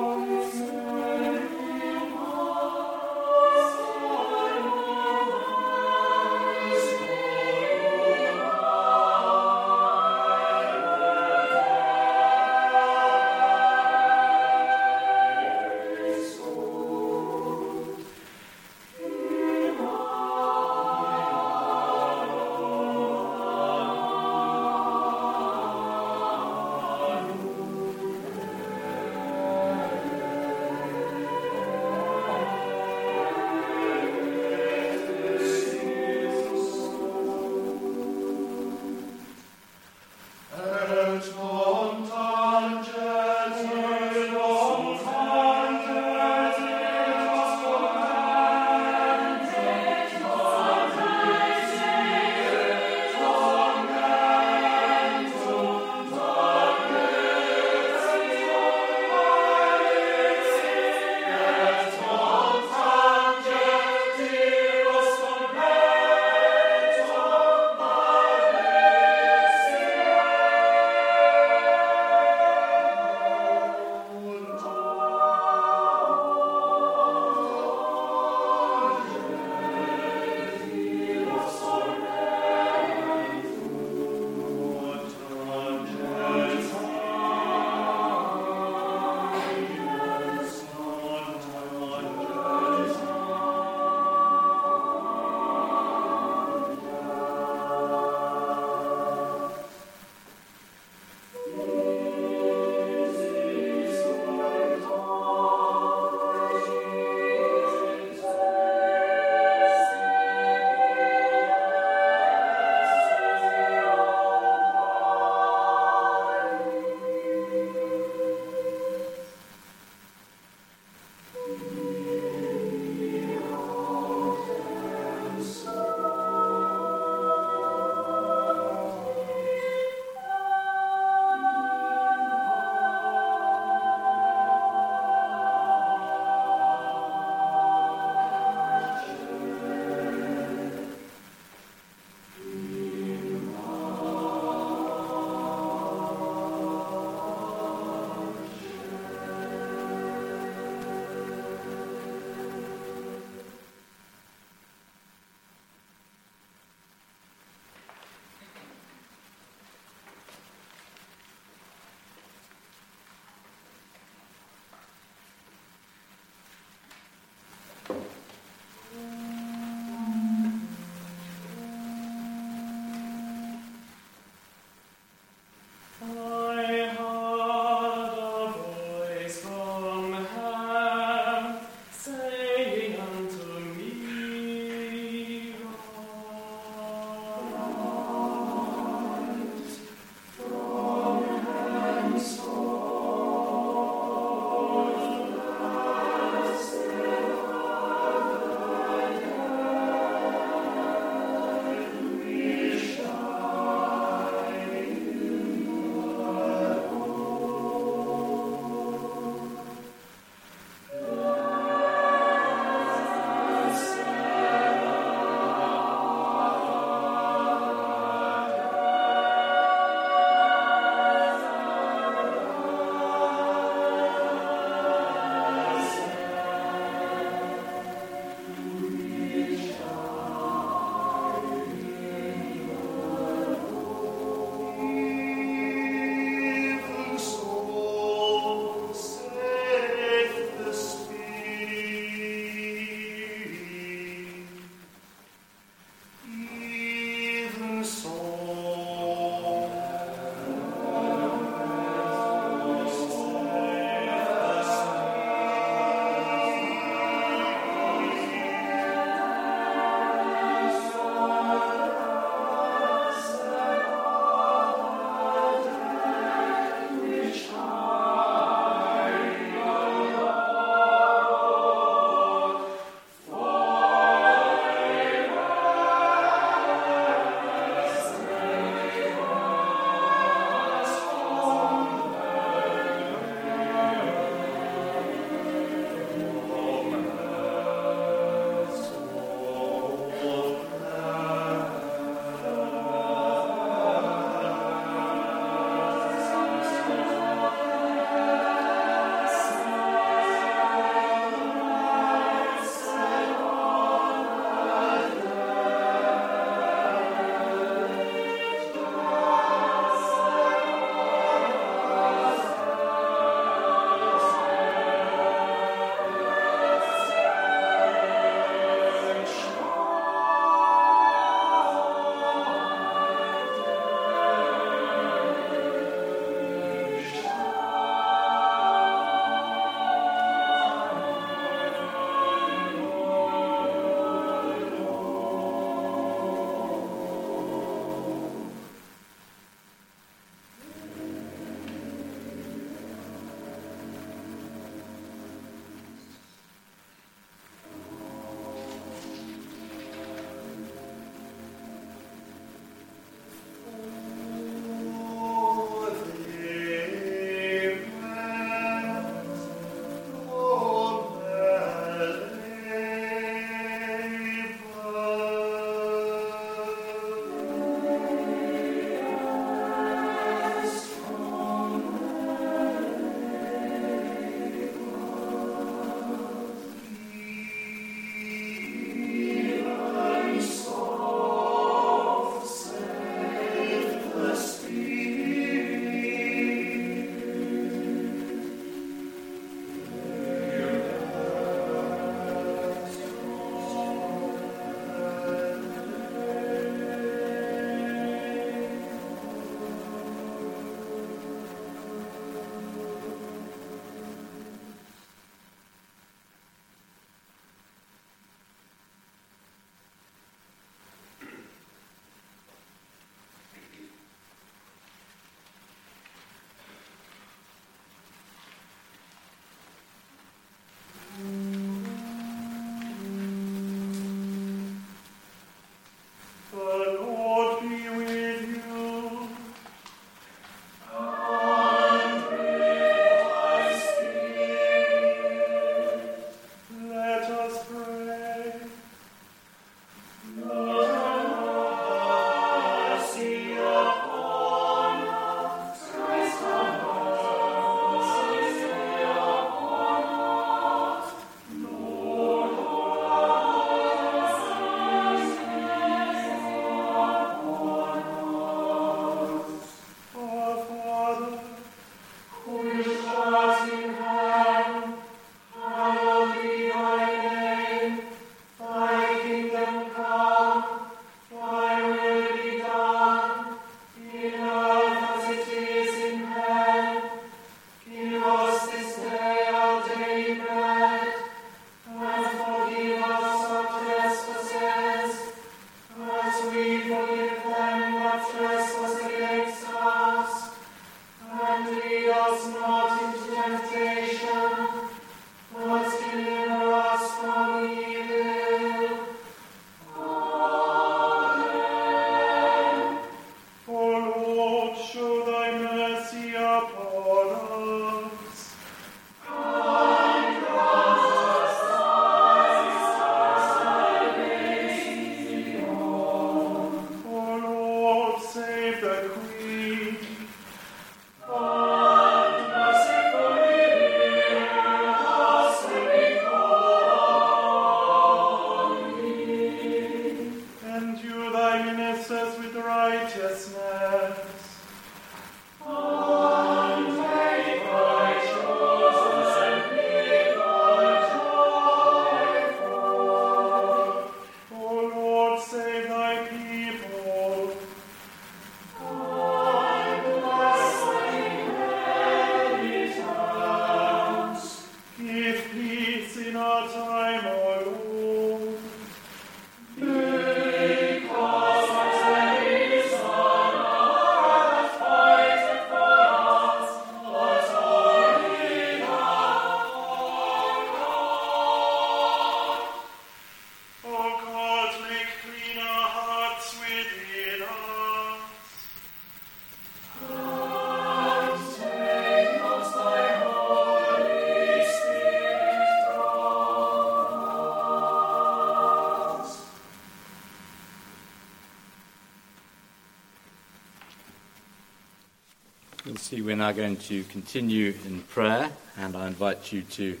Now 596.42 596.50
going 596.50 596.76
to 596.76 597.04
continue 597.04 597.72
in 597.86 598.02
prayer, 598.02 598.50
and 598.76 598.96
I 598.96 599.06
invite 599.06 599.52
you 599.52 599.62
to 599.62 600.00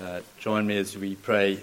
uh, 0.00 0.20
join 0.38 0.64
me 0.64 0.78
as 0.78 0.96
we 0.96 1.16
pray, 1.16 1.58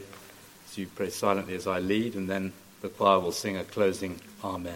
as 0.68 0.78
you 0.78 0.88
pray 0.88 1.10
silently 1.10 1.56
as 1.56 1.68
I 1.68 1.80
lead, 1.80 2.16
and 2.16 2.30
then 2.30 2.52
the 2.82 2.90
choir 2.90 3.22
will 3.22 3.32
sing 3.32 3.56
a 3.56 3.64
closing 3.64 4.20
Amen. 4.44 4.76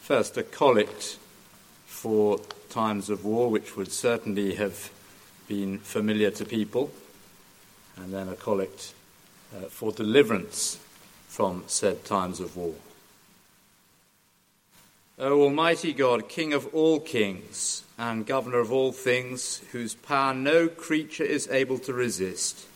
First, 0.00 0.36
a 0.36 0.42
collect 0.42 1.16
for 1.86 2.40
times 2.68 3.10
of 3.10 3.24
war, 3.24 3.48
which 3.48 3.76
would 3.76 3.92
certainly 3.92 4.56
have 4.56 4.90
been 5.46 5.78
familiar 5.78 6.32
to 6.32 6.44
people, 6.44 6.90
and 7.96 8.12
then 8.12 8.28
a 8.28 8.34
collect 8.34 8.92
uh, 9.54 9.66
for 9.66 9.92
deliverance 9.92 10.80
from 11.28 11.62
said 11.68 12.04
times 12.04 12.40
of 12.40 12.56
war. 12.56 12.74
O 15.16 15.42
Almighty 15.42 15.92
God, 15.92 16.28
King 16.28 16.52
of 16.52 16.74
all 16.74 16.98
kings 16.98 17.84
and 17.96 18.26
Governor 18.26 18.58
of 18.58 18.72
all 18.72 18.90
things, 18.90 19.62
whose 19.70 19.94
power 19.94 20.34
no 20.34 20.66
creature 20.66 21.22
is 21.22 21.48
able 21.50 21.78
to 21.78 21.92
resist, 21.92 22.66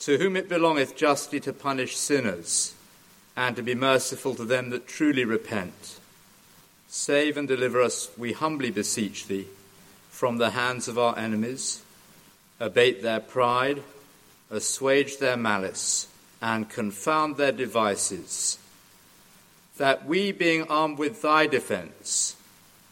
to 0.00 0.18
whom 0.18 0.36
it 0.36 0.50
belongeth 0.50 0.94
justly 0.94 1.40
to 1.40 1.54
punish 1.54 1.96
sinners 1.96 2.74
and 3.36 3.56
to 3.56 3.62
be 3.62 3.74
merciful 3.74 4.34
to 4.34 4.44
them 4.44 4.68
that 4.68 4.86
truly 4.86 5.24
repent, 5.24 5.98
save 6.88 7.38
and 7.38 7.48
deliver 7.48 7.80
us, 7.80 8.10
we 8.18 8.34
humbly 8.34 8.70
beseech 8.70 9.26
thee, 9.26 9.46
from 10.10 10.36
the 10.36 10.50
hands 10.50 10.88
of 10.88 10.98
our 10.98 11.18
enemies, 11.18 11.82
abate 12.60 13.02
their 13.02 13.20
pride, 13.20 13.82
assuage 14.50 15.16
their 15.16 15.38
malice 15.38 16.06
and 16.42 16.68
confound 16.68 17.38
their 17.38 17.52
devices, 17.52 18.58
that 19.76 20.06
we, 20.06 20.32
being 20.32 20.62
armed 20.64 20.98
with 20.98 21.22
thy 21.22 21.46
defence, 21.46 22.36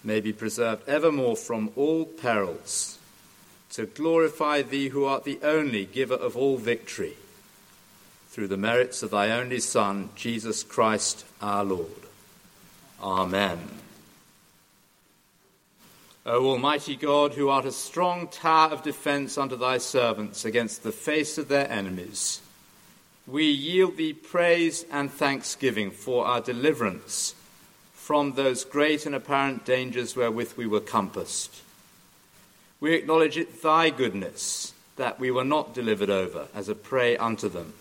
may 0.03 0.21
be 0.21 0.33
preserved 0.33 0.87
evermore 0.89 1.37
from 1.37 1.71
all 1.77 2.05
perils, 2.05 2.99
to 3.71 3.87
glorify 3.87 4.63
thee 4.63 4.89
who 4.91 5.05
art 5.05 5.25
the 5.25 5.39
only 5.43 5.85
giver 5.85 6.15
of 6.15 6.37
all 6.37 6.57
victory, 6.57 7.15
through 8.29 8.49
the 8.49 8.57
merits 8.57 9.03
of 9.03 9.11
thy 9.11 9.31
only 9.31 9.61
Son, 9.61 10.11
Jesus 10.15 10.63
Christ 10.63 11.25
our 11.41 11.65
Lord. 11.65 11.89
Amen. 13.03 13.59
O 16.27 16.47
Almighty 16.47 16.97
God, 16.97 17.35
who 17.35 17.49
art 17.51 17.67
a 17.67 17.73
strong 17.73 18.29
tower 18.29 18.71
of 18.71 18.83
defence 18.83 19.37
unto 19.37 19.57
thy 19.57 19.79
servants 19.79 20.45
against 20.45 20.83
the 20.83 20.93
face 20.93 21.37
of 21.37 21.49
their 21.49 21.71
enemies, 21.71 22.41
we 23.27 23.45
yield 23.45 23.97
thee 23.97 24.13
praise 24.13 24.85
and 24.91 25.11
thanksgiving 25.11 25.91
for 25.91 26.27
our 26.27 26.41
deliverance 26.41 27.35
from 27.95 28.33
those 28.33 28.65
great 28.65 29.07
and 29.07 29.15
apparent 29.15 29.65
dangers 29.65 30.15
wherewith 30.15 30.53
we 30.57 30.67
were 30.67 30.81
compassed. 30.81 31.63
We 32.81 32.95
acknowledge 32.95 33.39
it 33.39 33.63
thy 33.63 33.89
goodness 33.89 34.75
that 34.97 35.19
we 35.19 35.31
were 35.31 35.45
not 35.45 35.75
delivered 35.75 36.11
over 36.11 36.49
as 36.55 36.69
a 36.69 36.75
prey 36.75 37.17
unto 37.17 37.49
them, 37.49 37.73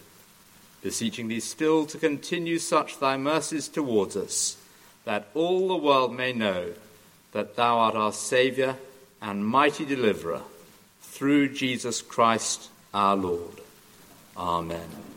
beseeching 0.82 1.28
thee 1.28 1.42
still 1.42 1.86
to 1.88 1.98
continue 1.98 2.58
such 2.58 3.00
thy 3.00 3.18
mercies 3.18 3.68
towards 3.68 4.16
us, 4.16 4.58
that 5.04 5.28
all 5.34 5.68
the 5.68 5.76
world 5.76 6.16
may 6.16 6.32
know 6.32 6.72
that 7.34 7.58
thou 7.58 7.80
art 7.80 7.96
our 7.96 8.14
Saviour 8.14 8.78
and 9.22 9.46
mighty 9.46 9.84
deliverer, 9.84 10.42
through 11.02 11.50
Jesus 11.50 12.02
Christ 12.02 12.70
our 12.94 13.16
Lord. 13.16 13.60
Amen 14.38 15.13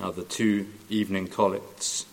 are 0.00 0.12
the 0.12 0.24
two 0.24 0.66
evening 0.88 1.26
collects. 1.26 2.06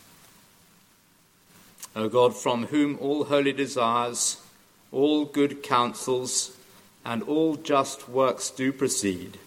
O 1.96 2.10
God, 2.10 2.36
from 2.36 2.68
whom 2.68 2.98
all 3.00 3.26
holy 3.26 3.54
desires, 3.54 4.42
all 4.92 5.26
good 5.26 5.62
counsels, 5.62 6.56
and 7.06 7.22
all 7.24 7.56
just 7.56 8.08
works 8.08 8.50
do 8.50 8.72
proceed, 8.72 9.38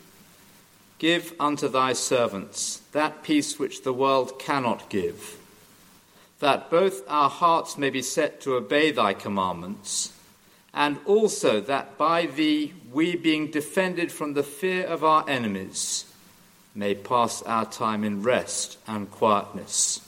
give 0.99 1.35
unto 1.41 1.69
thy 1.69 1.93
servants 1.93 2.83
that 2.93 3.23
peace 3.23 3.59
which 3.59 3.83
the 3.83 3.93
world 3.93 4.39
cannot 4.39 4.89
give, 4.91 5.39
that 6.41 6.71
both 6.71 7.03
our 7.09 7.31
hearts 7.31 7.79
may 7.79 7.91
be 7.91 8.03
set 8.03 8.41
to 8.41 8.55
obey 8.55 8.91
thy 8.91 9.15
commandments, 9.15 10.13
and 10.75 10.99
also 11.07 11.61
that 11.61 11.97
by 11.97 12.27
thee 12.27 12.75
we, 12.93 13.17
being 13.17 13.51
defended 13.51 14.13
from 14.13 14.35
the 14.35 14.43
fear 14.43 14.85
of 14.85 15.03
our 15.03 15.29
enemies, 15.29 16.05
may 16.77 16.95
pass 16.95 17.43
our 17.43 17.65
time 17.65 18.05
in 18.05 18.23
rest 18.23 18.79
and 18.87 19.11
quietness 19.11 20.01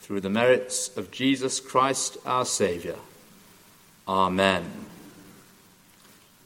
through 0.00 0.20
the 0.20 0.30
merits 0.30 0.96
of 0.96 1.10
Jesus 1.10 1.60
Christ 1.60 2.16
our 2.24 2.44
Saviour. 2.44 2.96
Amen. 4.08 4.64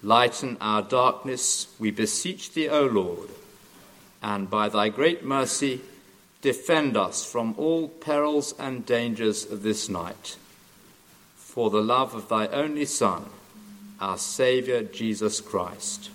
Lighten 0.03 0.57
our 0.61 0.83
darkness, 0.83 1.69
we 1.79 1.91
beseech 1.91 2.53
thee, 2.53 2.69
O 2.69 2.85
Lord, 2.85 3.31
and 4.23 4.51
by 4.51 4.69
thy 4.69 4.89
great 4.89 5.25
mercy 5.25 5.81
defend 6.43 6.97
us 6.97 7.25
from 7.25 7.55
all 7.57 7.89
perils 7.89 8.55
and 8.59 8.85
dangers 8.85 9.51
of 9.51 9.63
this 9.63 9.89
night. 9.89 10.37
For 11.37 11.71
the 11.71 11.83
love 11.83 12.15
of 12.15 12.29
thy 12.29 12.47
only 12.49 12.85
Son, 12.85 13.25
our 14.01 14.19
Saviour 14.19 14.83
Jesus 14.83 15.41
Christ. 15.41 16.11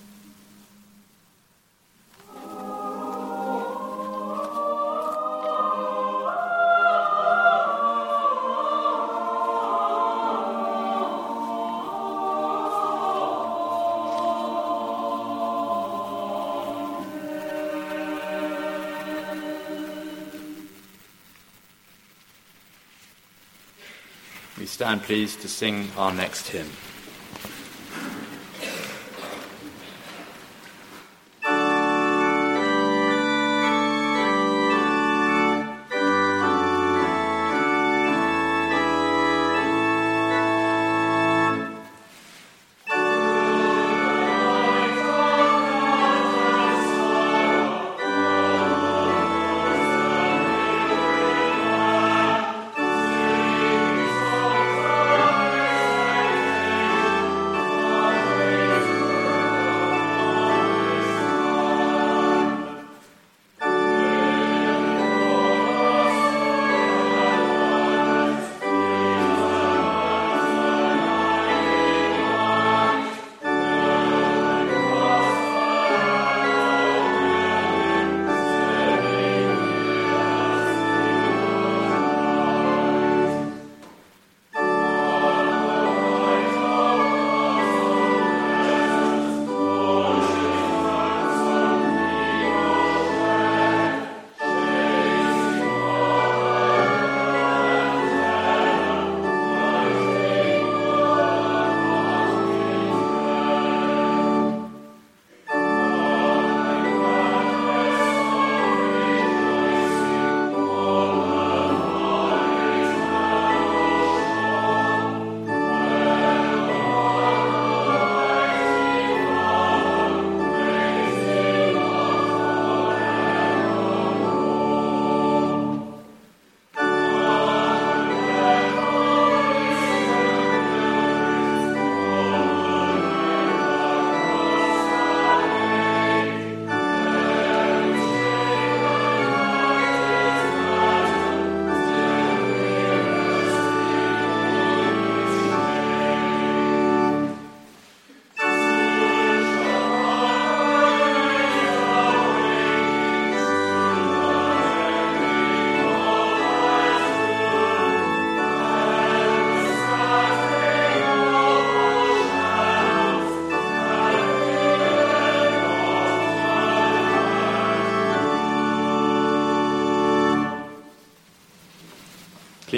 Stand, 24.82 25.04
please, 25.04 25.36
to 25.36 25.48
sing 25.48 25.88
our 25.96 26.12
next 26.12 26.48
hymn. 26.48 26.66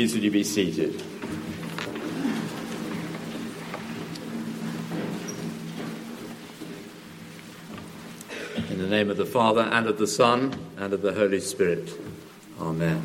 Please, 0.03 0.15
would 0.15 0.23
you 0.25 0.31
be 0.31 0.43
seated? 0.43 1.01
In 8.69 8.79
the 8.79 8.87
name 8.87 9.09
of 9.09 9.15
the 9.15 9.25
Father, 9.25 9.61
and 9.61 9.87
of 9.87 9.97
the 9.97 10.05
Son, 10.05 10.53
and 10.75 10.91
of 10.91 11.01
the 11.01 11.13
Holy 11.13 11.39
Spirit. 11.39 11.89
Amen. 12.59 13.01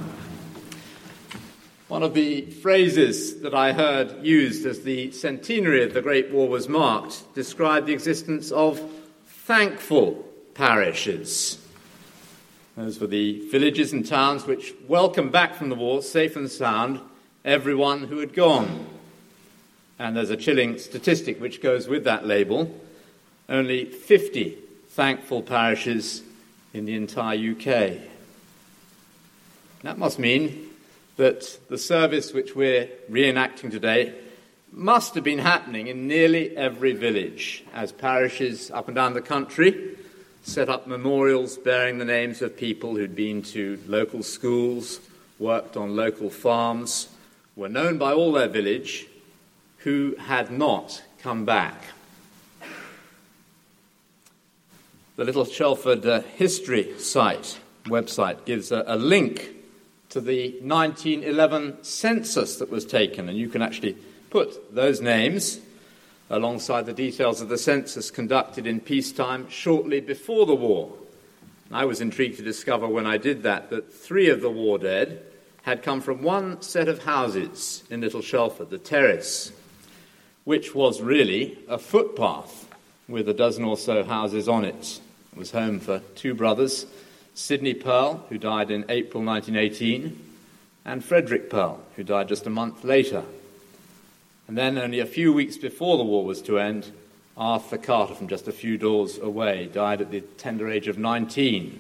One 1.87 2.03
of 2.03 2.15
the 2.15 2.41
phrases 2.41 3.43
that 3.43 3.55
I 3.55 3.73
heard 3.75 4.27
used 4.27 4.67
as 4.67 4.83
the 4.83 5.13
centenary 5.13 5.85
of 5.85 5.95
the 5.95 6.03
Great 6.03 6.33
War 6.33 6.49
was 6.49 6.69
marked 6.69 7.33
described 7.33 7.87
the 7.87 7.93
existence 7.93 8.51
of 8.51 8.83
thankful 9.25 10.27
parishes. 10.55 11.65
Those 12.79 13.01
were 13.01 13.09
the 13.09 13.41
villages 13.51 13.93
and 13.93 14.07
towns 14.07 14.47
which 14.47 14.73
welcomed 14.87 15.33
back 15.33 15.57
from 15.57 15.69
the 15.69 15.75
war, 15.75 16.01
safe 16.01 16.37
and 16.37 16.49
sound, 16.49 17.01
everyone 17.45 18.05
who 18.05 18.19
had 18.19 18.35
gone. 18.35 18.87
And 19.99 20.17
there's 20.17 20.31
a 20.31 20.37
chilling 20.37 20.79
statistic 20.79 21.41
which 21.41 21.61
goes 21.61 21.89
with 21.89 22.05
that 22.05 22.25
label 22.25 22.73
only 23.49 23.85
50 23.85 24.57
thankful 24.91 25.43
parishes 25.43 26.23
in 26.73 26.85
the 26.85 26.95
entire 26.95 27.37
UK. 27.37 27.99
That 29.83 29.99
must 29.99 30.21
mean 30.21 30.69
that 31.17 31.59
the 31.69 31.79
service 31.79 32.33
which 32.33 32.55
we're 32.55 32.89
reenacting 33.11 33.73
today 33.73 34.15
must 34.71 35.17
have 35.17 35.25
been 35.25 35.41
happening 35.41 35.89
in 35.89 36.07
nearly 36.07 36.57
every 36.57 36.93
village 36.93 37.65
as 37.75 37.91
parishes 37.91 38.71
up 38.71 38.87
and 38.87 38.95
down 38.95 39.15
the 39.15 39.21
country 39.21 39.97
set 40.43 40.69
up 40.69 40.87
memorials 40.87 41.57
bearing 41.57 41.99
the 41.99 42.05
names 42.05 42.43
of 42.43 42.57
people 42.57 42.97
who'd 42.97 43.15
been 43.15 43.43
to 43.43 43.79
local 43.87 44.23
schools, 44.23 45.01
worked 45.39 45.77
on 45.77 45.97
local 45.97 46.31
farms, 46.31 47.09
were 47.57 47.69
known 47.69 47.99
by 47.99 48.13
all 48.13 48.33
their 48.33 48.49
village, 48.49 49.07
who 49.79 50.15
had 50.19 50.51
not 50.51 51.03
come 51.23 51.45
back. 51.45 51.83
The 55.17 55.25
Little 55.25 55.47
Chelford 55.47 56.07
uh, 56.07 56.21
History 56.21 56.99
site 56.99 57.59
website 57.87 58.45
gives 58.45 58.71
a, 58.71 58.85
a 58.87 58.97
link 58.97 59.51
to 60.11 60.21
the 60.21 60.51
1911 60.63 61.83
census 61.83 62.57
that 62.57 62.71
was 62.71 62.85
taken, 62.85 63.29
and 63.29 63.37
you 63.37 63.49
can 63.49 63.61
actually 63.61 63.97
put 64.31 64.75
those 64.75 65.01
names 65.01 65.61
alongside 66.31 66.87
the 66.87 66.93
details 66.93 67.41
of 67.41 67.49
the 67.49 67.59
census 67.59 68.11
conducted 68.11 68.67
in 68.67 68.81
peacetime 68.81 69.49
shortly 69.49 70.01
before 70.01 70.47
the 70.47 70.55
war. 70.55 70.93
I 71.71 71.85
was 71.85 72.01
intrigued 72.01 72.37
to 72.39 72.43
discover 72.43 72.87
when 72.87 73.07
I 73.07 73.19
did 73.19 73.43
that 73.43 73.71
that 73.71 73.93
three 73.93 74.29
of 74.31 74.41
the 74.41 74.51
war 74.51 74.79
dead 74.79 75.23
had 75.63 75.83
come 75.83 76.01
from 76.01 76.23
one 76.23 76.63
set 76.63 76.89
of 76.89 77.05
houses 77.05 77.83
in 77.91 78.01
Little 78.01 78.23
Chelford, 78.23 78.71
the 78.71 78.79
terrace, 78.79 79.53
which 80.45 80.75
was 80.75 81.03
really 81.03 81.59
a 81.69 81.79
footpath 81.79 82.69
with 83.07 83.29
a 83.29 83.35
dozen 83.35 83.65
or 83.65 83.77
so 83.77 84.03
houses 84.03 84.49
on 84.49 84.65
it. 84.65 85.01
It 85.33 85.39
was 85.39 85.51
home 85.51 85.81
for 85.81 86.01
two 86.15 86.35
brothers 86.35 86.87
Sidney 87.35 87.75
Pearl, 87.75 88.27
who 88.29 88.37
died 88.37 88.71
in 88.71 88.85
April 88.89 89.23
1918, 89.23 90.19
and 90.85 91.05
Frederick 91.05 91.49
Pearl, 91.49 91.81
who 91.95 92.03
died 92.03 92.29
just 92.29 92.47
a 92.49 92.51
month 92.51 92.83
later. 92.83 93.23
And 94.49 94.57
then, 94.57 94.79
only 94.79 95.01
a 95.01 95.07
few 95.07 95.31
weeks 95.31 95.59
before 95.59 95.99
the 95.99 96.05
war 96.05 96.25
was 96.25 96.41
to 96.43 96.59
end, 96.59 96.91
Arthur 97.37 97.77
Carter, 97.77 98.15
from 98.15 98.29
just 98.29 98.49
a 98.49 98.53
few 98.53 98.79
doors 98.79 99.19
away, 99.19 99.67
died 99.67 100.01
at 100.01 100.11
the 100.11 100.23
tender 100.23 100.71
age 100.71 100.89
of 100.89 100.97
19. 100.97 101.79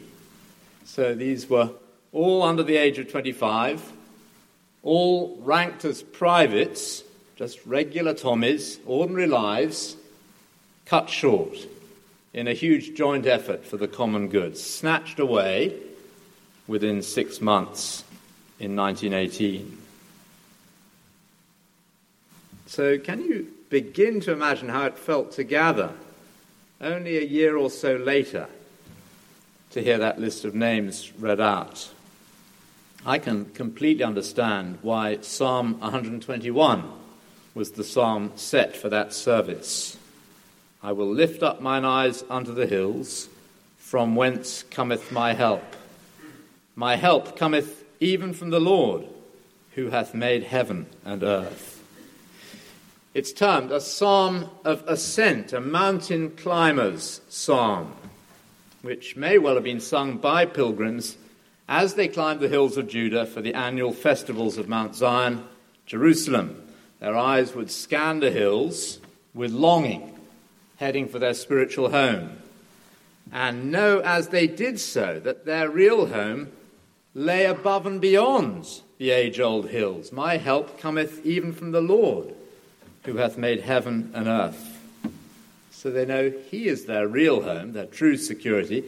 So 0.84 1.14
these 1.14 1.48
were 1.48 1.70
all 2.12 2.42
under 2.42 2.62
the 2.62 2.76
age 2.76 2.98
of 2.98 3.10
25, 3.10 3.92
all 4.82 5.38
ranked 5.40 5.86
as 5.86 6.02
privates, 6.02 7.02
just 7.36 7.64
regular 7.64 8.12
Tommies, 8.12 8.78
ordinary 8.84 9.26
lives, 9.26 9.96
cut 10.84 11.08
short 11.08 11.56
in 12.34 12.48
a 12.48 12.54
huge 12.54 12.94
joint 12.94 13.26
effort 13.26 13.64
for 13.64 13.78
the 13.78 13.88
common 13.88 14.28
good, 14.28 14.58
snatched 14.58 15.18
away 15.18 15.74
within 16.66 17.00
six 17.00 17.40
months 17.40 18.04
in 18.60 18.76
1918. 18.76 19.87
So, 22.68 22.98
can 22.98 23.22
you 23.22 23.50
begin 23.70 24.20
to 24.20 24.32
imagine 24.32 24.68
how 24.68 24.84
it 24.84 24.98
felt 24.98 25.32
to 25.32 25.42
gather 25.42 25.90
only 26.82 27.16
a 27.16 27.24
year 27.24 27.56
or 27.56 27.70
so 27.70 27.96
later 27.96 28.46
to 29.70 29.82
hear 29.82 29.96
that 29.96 30.20
list 30.20 30.44
of 30.44 30.54
names 30.54 31.10
read 31.18 31.40
out? 31.40 31.88
I 33.06 33.20
can 33.20 33.46
completely 33.46 34.04
understand 34.04 34.80
why 34.82 35.16
Psalm 35.22 35.80
121 35.80 36.92
was 37.54 37.70
the 37.70 37.84
psalm 37.84 38.32
set 38.36 38.76
for 38.76 38.90
that 38.90 39.14
service. 39.14 39.96
I 40.82 40.92
will 40.92 41.10
lift 41.10 41.42
up 41.42 41.62
mine 41.62 41.86
eyes 41.86 42.22
unto 42.28 42.52
the 42.52 42.66
hills, 42.66 43.30
from 43.78 44.14
whence 44.14 44.62
cometh 44.64 45.10
my 45.10 45.32
help. 45.32 45.64
My 46.76 46.96
help 46.96 47.34
cometh 47.34 47.82
even 47.98 48.34
from 48.34 48.50
the 48.50 48.60
Lord, 48.60 49.06
who 49.74 49.88
hath 49.88 50.12
made 50.12 50.42
heaven 50.42 50.84
and 51.02 51.22
earth. 51.22 51.77
It's 53.14 53.32
termed 53.32 53.72
a 53.72 53.80
psalm 53.80 54.50
of 54.64 54.84
ascent, 54.86 55.52
a 55.52 55.60
mountain 55.60 56.30
climber's 56.30 57.20
psalm, 57.28 57.92
which 58.82 59.16
may 59.16 59.38
well 59.38 59.54
have 59.54 59.64
been 59.64 59.80
sung 59.80 60.18
by 60.18 60.44
pilgrims 60.44 61.16
as 61.68 61.94
they 61.94 62.08
climbed 62.08 62.40
the 62.40 62.48
hills 62.48 62.76
of 62.76 62.88
Judah 62.88 63.26
for 63.26 63.40
the 63.40 63.54
annual 63.54 63.92
festivals 63.92 64.58
of 64.58 64.68
Mount 64.68 64.94
Zion, 64.94 65.44
Jerusalem. 65.86 66.62
Their 67.00 67.16
eyes 67.16 67.54
would 67.54 67.70
scan 67.70 68.20
the 68.20 68.30
hills 68.30 68.98
with 69.34 69.52
longing 69.52 70.18
heading 70.78 71.08
for 71.08 71.18
their 71.18 71.34
spiritual 71.34 71.90
home, 71.90 72.38
and 73.32 73.70
know 73.70 73.98
as 74.00 74.28
they 74.28 74.46
did 74.46 74.80
so 74.80 75.20
that 75.20 75.44
their 75.44 75.68
real 75.68 76.06
home 76.06 76.48
lay 77.14 77.44
above 77.44 77.84
and 77.84 78.00
beyond 78.00 78.80
the 78.98 79.10
age 79.10 79.40
old 79.40 79.68
hills. 79.68 80.12
My 80.12 80.36
help 80.36 80.78
cometh 80.78 81.24
even 81.26 81.52
from 81.52 81.72
the 81.72 81.80
Lord, 81.80 82.32
who 83.08 83.16
hath 83.16 83.38
made 83.38 83.62
heaven 83.62 84.10
and 84.12 84.28
earth. 84.28 84.78
So 85.70 85.90
they 85.90 86.04
know 86.04 86.30
He 86.50 86.68
is 86.68 86.84
their 86.84 87.08
real 87.08 87.42
home, 87.42 87.72
their 87.72 87.86
true 87.86 88.18
security, 88.18 88.84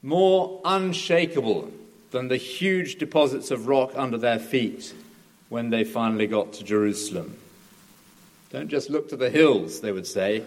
more 0.00 0.60
unshakable 0.64 1.72
than 2.12 2.28
the 2.28 2.36
huge 2.36 2.98
deposits 2.98 3.50
of 3.50 3.66
rock 3.66 3.90
under 3.96 4.16
their 4.16 4.38
feet 4.38 4.94
when 5.48 5.70
they 5.70 5.82
finally 5.82 6.28
got 6.28 6.52
to 6.52 6.62
Jerusalem. 6.62 7.36
Don't 8.50 8.68
just 8.68 8.90
look 8.90 9.08
to 9.08 9.16
the 9.16 9.30
hills, 9.30 9.80
they 9.80 9.90
would 9.90 10.06
say. 10.06 10.44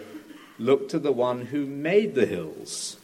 Look 0.58 0.88
to 0.88 0.98
the 0.98 1.12
one 1.12 1.44
who 1.44 1.66
made 1.66 2.14
the 2.14 2.24
hills. 2.24 2.96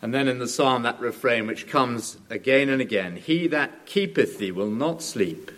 And 0.00 0.14
then 0.14 0.28
in 0.28 0.38
the 0.38 0.46
psalm, 0.46 0.84
that 0.84 1.00
refrain 1.00 1.48
which 1.48 1.66
comes 1.66 2.18
again 2.30 2.68
and 2.68 2.80
again 2.80 3.16
He 3.16 3.48
that 3.48 3.84
keepeth 3.84 4.38
thee 4.38 4.52
will 4.52 4.70
not 4.70 5.02
sleep. 5.02 5.50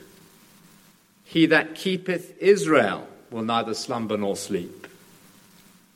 He 1.30 1.46
that 1.46 1.76
keepeth 1.76 2.36
Israel 2.42 3.06
will 3.30 3.44
neither 3.44 3.72
slumber 3.72 4.16
nor 4.16 4.34
sleep. 4.34 4.88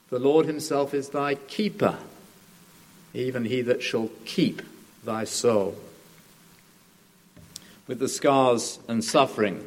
The 0.09 0.21
Lord 0.21 0.47
himself 0.47 0.95
is 0.95 1.09
thy 1.09 1.35
keeper, 1.35 1.99
even 3.13 3.45
he 3.45 3.61
that 3.63 3.83
shall 3.83 4.11
keep 4.25 4.63
thy 5.03 5.25
soul. 5.25 5.75
With 7.89 7.99
the 7.99 8.09
scars 8.09 8.79
and 8.87 9.03
suffering 9.03 9.67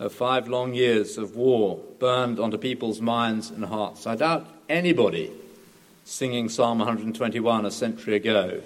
of 0.00 0.12
five 0.12 0.48
long 0.48 0.74
years 0.74 1.16
of 1.16 1.36
war 1.36 1.78
burned 2.00 2.40
onto 2.40 2.58
people's 2.58 3.00
minds 3.00 3.50
and 3.50 3.66
hearts. 3.66 4.04
I 4.04 4.16
doubt 4.16 4.48
anybody 4.68 5.30
singing 6.04 6.48
Psalm 6.48 6.80
121 6.80 7.64
a 7.64 7.70
century 7.70 8.16
ago 8.16 8.62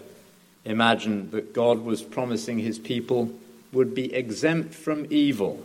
imagined 0.65 1.33
that 1.33 1.53
God 1.53 1.81
was 1.81 2.03
promising 2.03 2.59
his 2.59 2.79
people 2.79 3.31
would 3.71 3.95
be 3.95 4.15
exempt 4.15 4.73
from 4.73 5.07
evil. 5.11 5.63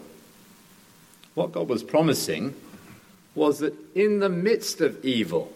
What 1.38 1.52
God 1.52 1.70
was 1.70 1.84
promising 1.84 2.56
was 3.36 3.60
that 3.60 3.76
in 3.94 4.22
the 4.22 4.28
midst 4.28 4.82
of 4.82 5.06
evil, 5.06 5.54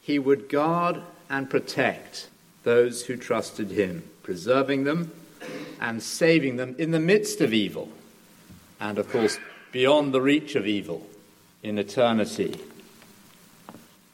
he 0.00 0.18
would 0.18 0.48
guard 0.48 1.02
and 1.28 1.50
protect 1.50 2.30
those 2.62 3.04
who 3.04 3.18
trusted 3.18 3.70
him, 3.70 4.04
preserving 4.22 4.84
them 4.84 5.12
and 5.78 6.02
saving 6.02 6.56
them 6.56 6.74
in 6.78 6.92
the 6.92 7.00
midst 7.00 7.42
of 7.42 7.52
evil 7.52 7.90
and, 8.80 8.96
of 8.96 9.10
course, 9.12 9.38
beyond 9.72 10.14
the 10.14 10.22
reach 10.22 10.54
of 10.54 10.66
evil 10.66 11.06
in 11.62 11.76
eternity. 11.76 12.58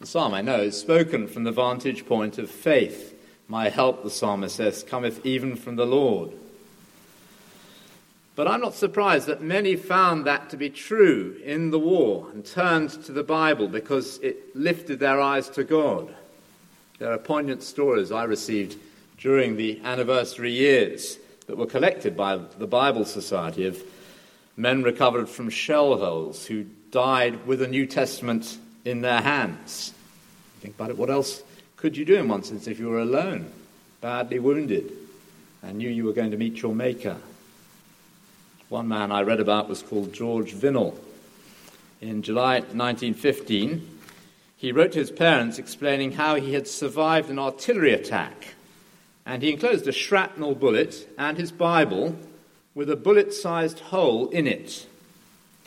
The 0.01 0.09
psalm, 0.09 0.35
I 0.35 0.43
know, 0.43 0.61
is 0.61 0.81
spoken 0.81 1.29
from 1.29 1.45
the 1.45 1.53
vantage 1.53 2.05
point 2.05 2.37
of 2.37 2.51
faith. 2.51 3.15
My 3.47 3.69
help, 3.69 4.03
the 4.03 4.11
psalmist 4.11 4.57
says, 4.57 4.83
cometh 4.83 5.25
even 5.25 5.55
from 5.55 5.77
the 5.77 5.87
Lord. 5.87 6.33
But 8.37 8.49
I'm 8.49 8.61
not 8.61 8.75
surprised 8.75 9.27
that 9.27 9.43
many 9.43 9.77
found 9.77 10.25
that 10.25 10.51
to 10.51 10.57
be 10.57 10.71
true 10.71 11.37
in 11.45 11.71
the 11.71 11.79
war 11.79 12.29
and 12.33 12.45
turned 12.45 12.91
to 13.05 13.13
the 13.13 13.23
Bible 13.23 13.69
because 13.69 14.19
it 14.19 14.57
lifted 14.57 14.99
their 14.99 15.21
eyes 15.21 15.49
to 15.51 15.65
God. 15.65 16.15
There 16.99 17.13
are 17.13 17.19
poignant 17.19 17.63
stories 17.63 18.13
I 18.13 18.25
received 18.25 18.79
during 19.19 19.57
the 19.57 19.81
anniversary 19.85 20.53
years 20.53 21.19
that 21.47 21.57
were 21.57 21.67
collected 21.67 22.17
by 22.17 22.37
the 22.37 22.67
Bible 22.67 23.05
Society 23.05 23.67
of 23.67 23.83
men 24.57 24.83
recovered 24.83 25.29
from 25.29 25.51
shell 25.51 25.97
holes 25.97 26.47
who 26.47 26.65
died 26.91 27.47
with 27.47 27.63
a 27.63 27.69
New 27.69 27.87
Testament 27.87 28.59
in 28.85 29.01
their 29.01 29.21
hands. 29.21 29.93
Think 30.61 30.75
about 30.75 30.91
it. 30.91 30.99
What 30.99 31.11
else 31.11 31.43
could 31.77 31.97
you 31.97 32.05
do 32.05 32.17
in 32.17 32.29
one 32.29 32.43
sense 32.43 32.67
if 32.67 32.79
you 32.79 32.89
were 32.89 33.01
alone, 33.01 33.51
badly 34.01 34.39
wounded, 34.39 34.93
and 35.63 35.79
knew 35.79 35.89
you 35.89 36.05
were 36.05 36.13
going 36.13 36.31
to 36.31 36.37
meet 36.37 36.63
your 36.63 36.75
Maker? 36.75 37.17
One 38.71 38.87
man 38.87 39.11
I 39.11 39.23
read 39.23 39.41
about 39.41 39.69
was 39.69 39.83
called 39.83 40.13
George 40.13 40.55
Vinnell. 40.55 40.97
In 42.01 42.23
July 42.23 42.61
1915, 42.61 43.99
he 44.57 44.71
wrote 44.71 44.93
to 44.93 45.01
his 45.01 45.11
parents 45.11 45.59
explaining 45.59 46.13
how 46.13 46.37
he 46.37 46.55
had 46.55 46.69
survived 46.69 47.31
an 47.31 47.39
artillery 47.41 47.93
attack. 47.93 48.55
And 49.27 49.43
he 49.43 49.51
enclosed 49.51 49.89
a 49.89 49.93
shrapnel 49.93 50.55
bullet 50.55 51.09
and 51.19 51.37
his 51.37 51.51
Bible 51.51 52.17
with 52.77 52.89
a 52.89 52.95
bullet 52.95 53.35
sized 53.35 53.81
hole 53.81 54.29
in 54.29 54.47
it. 54.47 54.87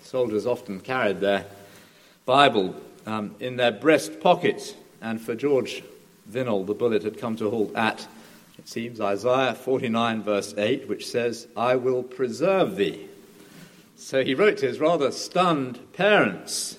Soldiers 0.01 0.45
often 0.45 0.79
carried 0.79 1.19
their 1.19 1.45
Bible 2.25 2.73
um, 3.05 3.35
in 3.41 3.57
their 3.57 3.73
breast 3.73 4.21
pocket, 4.21 4.77
and 5.01 5.19
for 5.19 5.35
George 5.35 5.83
Vinnell, 6.31 6.65
the 6.65 6.73
bullet 6.73 7.03
had 7.03 7.17
come 7.17 7.35
to 7.35 7.47
a 7.47 7.49
halt 7.49 7.75
at, 7.75 8.07
it 8.63 8.69
seems, 8.69 9.01
Isaiah 9.01 9.55
49, 9.55 10.23
verse 10.23 10.53
8, 10.57 10.87
which 10.87 11.05
says, 11.05 11.47
I 11.55 11.75
will 11.75 12.01
preserve 12.01 12.77
thee. 12.77 13.07
So 13.97 14.23
he 14.23 14.35
wrote 14.35 14.57
to 14.59 14.67
his 14.67 14.79
rather 14.79 15.11
stunned 15.11 15.79
parents, 15.93 16.77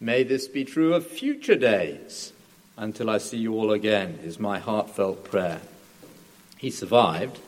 May 0.00 0.22
this 0.22 0.48
be 0.48 0.64
true 0.64 0.94
of 0.94 1.06
future 1.06 1.56
days. 1.56 2.32
Until 2.78 3.08
I 3.08 3.18
see 3.18 3.38
you 3.38 3.54
all 3.54 3.72
again, 3.72 4.18
is 4.22 4.38
my 4.38 4.58
heartfelt 4.58 5.24
prayer. 5.24 5.60
He 6.58 6.70
survived 6.70 7.38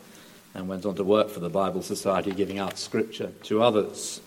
and 0.55 0.69
went 0.69 0.87
on 0.87 0.95
to 0.97 1.05
work 1.05 1.31
for 1.31 1.41
the 1.41 1.51
Bible 1.51 1.83
Society, 1.83 2.33
giving 2.33 2.59
out 2.59 2.79
scripture 2.79 3.33
to 3.45 3.63
others. 3.63 4.21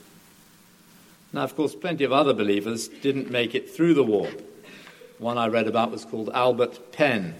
Now, 1.34 1.43
of 1.43 1.55
course, 1.55 1.76
plenty 1.76 2.03
of 2.03 2.12
other 2.12 2.34
believers 2.34 2.88
didn't 2.88 3.32
make 3.32 3.55
it 3.55 3.70
through 3.70 3.93
the 3.93 4.03
war. 4.03 4.28
One 5.18 5.38
I 5.38 5.47
read 5.47 5.68
about 5.68 5.91
was 5.91 6.05
called 6.05 6.30
Albert 6.34 6.91
Penn. 6.91 7.36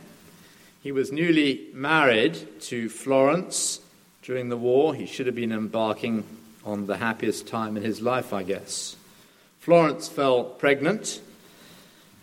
He 0.82 0.92
was 0.92 1.12
newly 1.12 1.68
married 1.74 2.60
to 2.62 2.90
Florence 2.90 3.82
during 4.24 4.50
the 4.50 4.58
war. 4.58 4.96
He 4.96 5.06
should 5.06 5.28
have 5.28 5.36
been 5.36 5.52
embarking 5.52 6.24
on 6.66 6.88
the 6.88 6.98
happiest 6.98 7.46
time 7.48 7.78
in 7.78 7.84
his 7.84 8.02
life, 8.02 8.34
I 8.34 8.42
guess. 8.42 8.96
Florence 9.60 10.10
fell 10.10 10.44
pregnant, 10.44 11.22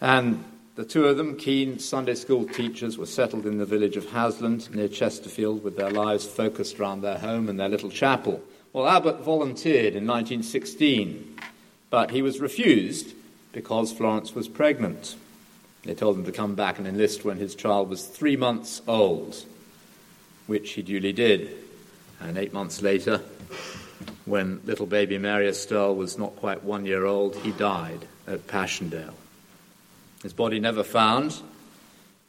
and 0.00 0.42
the 0.74 0.84
two 0.84 1.06
of 1.06 1.16
them, 1.16 1.36
keen 1.36 1.78
Sunday 1.78 2.16
school 2.16 2.46
teachers, 2.46 2.98
were 2.98 3.06
settled 3.06 3.46
in 3.46 3.58
the 3.58 3.64
village 3.64 3.96
of 3.96 4.06
Hasland 4.06 4.74
near 4.74 4.88
Chesterfield 4.88 5.62
with 5.62 5.76
their 5.76 5.90
lives 5.90 6.26
focused 6.26 6.80
around 6.80 7.02
their 7.02 7.18
home 7.18 7.48
and 7.48 7.60
their 7.60 7.68
little 7.68 7.90
chapel. 7.90 8.42
Well, 8.72 8.88
Albert 8.88 9.20
volunteered 9.20 9.94
in 9.94 10.04
1916, 10.04 11.38
but 11.90 12.10
he 12.10 12.22
was 12.22 12.40
refused 12.40 13.14
because 13.52 13.92
Florence 13.92 14.34
was 14.34 14.48
pregnant. 14.48 15.14
They 15.88 15.94
told 15.94 16.18
him 16.18 16.24
to 16.26 16.32
come 16.32 16.54
back 16.54 16.76
and 16.76 16.86
enlist 16.86 17.24
when 17.24 17.38
his 17.38 17.54
child 17.54 17.88
was 17.88 18.04
three 18.04 18.36
months 18.36 18.82
old, 18.86 19.42
which 20.46 20.72
he 20.72 20.82
duly 20.82 21.14
did. 21.14 21.48
And 22.20 22.36
eight 22.36 22.52
months 22.52 22.82
later, 22.82 23.22
when 24.26 24.60
little 24.66 24.84
baby 24.84 25.16
Mary 25.16 25.48
Estelle 25.48 25.94
was 25.94 26.18
not 26.18 26.36
quite 26.36 26.62
one 26.62 26.84
year 26.84 27.06
old, 27.06 27.36
he 27.36 27.52
died 27.52 28.06
at 28.26 28.46
Passchendaele. 28.46 29.14
His 30.22 30.34
body 30.34 30.60
never 30.60 30.84
found, 30.84 31.40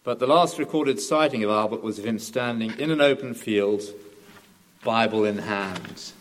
but 0.06 0.20
the 0.20 0.28
last 0.28 0.58
recorded 0.58 1.02
sighting 1.02 1.44
of 1.44 1.50
Albert 1.50 1.84
was 1.84 2.00
of 2.00 2.06
him 2.06 2.18
standing 2.18 2.80
in 2.80 2.92
an 2.92 3.02
open 3.02 3.34
field, 3.34 3.84
Bible 4.86 5.26
in 5.26 5.38
hand, 5.38 6.14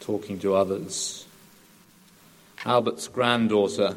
talking 0.00 0.40
to 0.40 0.56
others. 0.56 1.24
Albert's 2.64 3.06
granddaughter, 3.06 3.96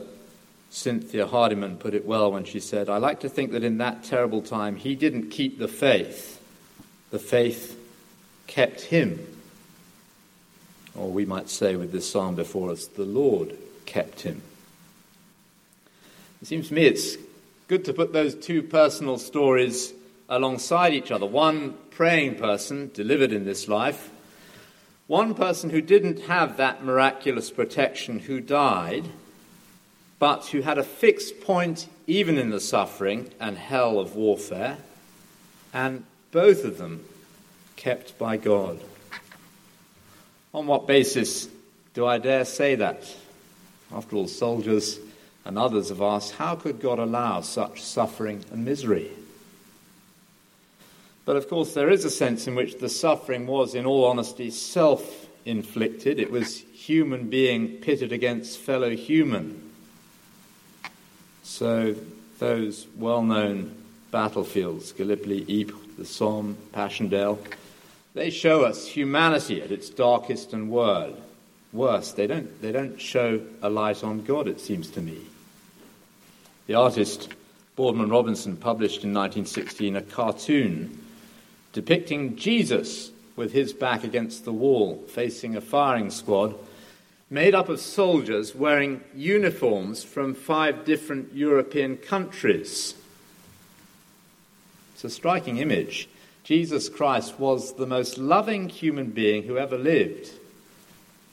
Cynthia 0.71 1.27
Hardiman, 1.27 1.75
put 1.75 1.93
it 1.93 2.05
well 2.05 2.31
when 2.31 2.45
she 2.45 2.61
said, 2.61 2.89
I 2.89 2.97
like 2.97 3.19
to 3.19 3.29
think 3.29 3.51
that 3.51 3.63
in 3.63 3.77
that 3.79 4.05
terrible 4.05 4.41
time 4.41 4.77
he 4.77 4.95
didn't 4.95 5.29
keep 5.29 5.59
the 5.59 5.67
faith, 5.67 6.41
the 7.11 7.19
faith 7.19 7.77
kept 8.47 8.79
him. 8.79 9.19
Or 10.95 11.11
we 11.11 11.25
might 11.25 11.49
say 11.49 11.75
with 11.75 11.91
this 11.91 12.09
psalm 12.09 12.35
before 12.35 12.71
us, 12.71 12.87
the 12.87 13.03
Lord 13.03 13.57
kept 13.85 14.21
him. 14.21 14.41
It 16.41 16.47
seems 16.47 16.69
to 16.69 16.73
me 16.73 16.85
it's 16.85 17.17
good 17.67 17.83
to 17.85 17.93
put 17.93 18.13
those 18.13 18.33
two 18.33 18.63
personal 18.63 19.17
stories 19.17 19.93
alongside 20.29 20.93
each 20.93 21.11
other. 21.11 21.25
One 21.25 21.75
praying 21.91 22.35
person 22.35 22.91
delivered 22.93 23.33
in 23.33 23.43
this 23.43 23.67
life, 23.67 24.09
one 25.07 25.35
person 25.35 25.69
who 25.69 25.81
didn't 25.81 26.21
have 26.21 26.55
that 26.55 26.81
miraculous 26.85 27.51
protection 27.51 28.19
who 28.19 28.39
died, 28.39 29.09
but 30.21 30.45
who 30.49 30.61
had 30.61 30.77
a 30.77 30.83
fixed 30.83 31.41
point 31.41 31.87
even 32.05 32.37
in 32.37 32.51
the 32.51 32.59
suffering 32.59 33.27
and 33.39 33.57
hell 33.57 33.97
of 33.97 34.15
warfare, 34.15 34.77
and 35.73 36.05
both 36.29 36.63
of 36.63 36.77
them 36.77 37.03
kept 37.75 38.15
by 38.19 38.37
God. 38.37 38.79
On 40.53 40.67
what 40.67 40.85
basis 40.85 41.49
do 41.95 42.05
I 42.05 42.19
dare 42.19 42.45
say 42.45 42.75
that? 42.75 43.11
After 43.91 44.15
all, 44.15 44.27
soldiers 44.27 44.99
and 45.43 45.57
others 45.57 45.89
have 45.89 46.01
asked, 46.01 46.33
how 46.33 46.53
could 46.53 46.79
God 46.79 46.99
allow 46.99 47.41
such 47.41 47.81
suffering 47.81 48.45
and 48.51 48.63
misery? 48.63 49.09
But 51.25 51.35
of 51.35 51.49
course, 51.49 51.73
there 51.73 51.89
is 51.89 52.05
a 52.05 52.11
sense 52.11 52.45
in 52.45 52.53
which 52.53 52.77
the 52.77 52.89
suffering 52.89 53.47
was, 53.47 53.73
in 53.73 53.87
all 53.87 54.05
honesty, 54.05 54.51
self 54.51 55.25
inflicted. 55.45 56.19
It 56.19 56.29
was 56.29 56.59
human 56.59 57.27
being 57.27 57.77
pitted 57.77 58.11
against 58.11 58.59
fellow 58.59 58.95
human. 58.95 59.70
So, 61.51 61.95
those 62.39 62.87
well 62.97 63.21
known 63.21 63.75
battlefields, 64.09 64.93
Gallipoli, 64.93 65.41
Ypres, 65.49 65.97
the 65.97 66.05
Somme, 66.05 66.55
Passchendaele, 66.71 67.39
they 68.13 68.29
show 68.29 68.63
us 68.63 68.87
humanity 68.87 69.61
at 69.61 69.69
its 69.69 69.89
darkest 69.89 70.53
and 70.53 70.71
worst. 70.71 72.15
They 72.15 72.25
don't, 72.25 72.61
they 72.61 72.71
don't 72.71 72.99
show 72.99 73.41
a 73.61 73.69
light 73.69 74.01
on 74.01 74.23
God, 74.23 74.47
it 74.47 74.61
seems 74.61 74.89
to 74.91 75.01
me. 75.01 75.17
The 76.67 76.75
artist 76.75 77.27
Boardman 77.75 78.09
Robinson 78.09 78.55
published 78.55 79.03
in 79.03 79.13
1916 79.13 79.97
a 79.97 80.01
cartoon 80.01 81.05
depicting 81.73 82.37
Jesus 82.37 83.11
with 83.35 83.51
his 83.51 83.73
back 83.73 84.05
against 84.05 84.45
the 84.45 84.53
wall, 84.53 85.03
facing 85.09 85.57
a 85.57 85.61
firing 85.61 86.11
squad 86.11 86.55
made 87.31 87.55
up 87.55 87.69
of 87.69 87.79
soldiers 87.79 88.53
wearing 88.53 89.01
uniforms 89.15 90.03
from 90.03 90.35
five 90.35 90.83
different 90.83 91.33
European 91.33 91.95
countries. 91.95 92.93
It's 94.93 95.05
a 95.05 95.09
striking 95.09 95.57
image. 95.57 96.09
Jesus 96.43 96.89
Christ 96.89 97.39
was 97.39 97.75
the 97.75 97.87
most 97.87 98.17
loving 98.17 98.67
human 98.67 99.11
being 99.11 99.43
who 99.43 99.57
ever 99.57 99.77
lived. 99.77 100.29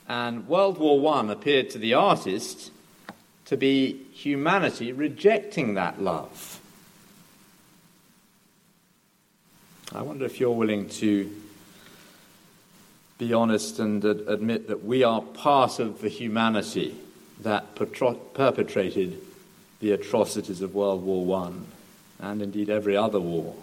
And 0.09 0.47
World 0.47 0.79
War 0.79 1.15
I 1.15 1.33
appeared 1.33 1.69
to 1.71 1.79
the 1.79 1.95
artist 1.95 2.71
to 3.47 3.57
be 3.57 4.05
humanity 4.13 4.93
rejecting 4.93 5.75
that 5.75 6.01
love. 6.01 6.61
I 9.93 10.03
wonder 10.03 10.25
if 10.25 10.39
you're 10.39 10.51
willing 10.51 10.89
to 10.91 11.29
be 13.19 13.33
honest 13.33 13.79
and 13.79 14.05
ad- 14.05 14.23
admit 14.27 14.69
that 14.69 14.85
we 14.85 15.03
are 15.03 15.21
part 15.21 15.79
of 15.79 16.01
the 16.01 16.09
humanity 16.09 16.97
that 17.41 17.75
perpetrated 17.75 19.21
the 19.81 19.93
atrocities 19.93 20.61
of 20.61 20.75
World 20.75 21.03
War 21.03 21.43
I 21.43 21.53
and 22.31 22.43
indeed 22.43 22.71
every 22.71 22.97
other 22.97 23.21
war. 23.21 23.55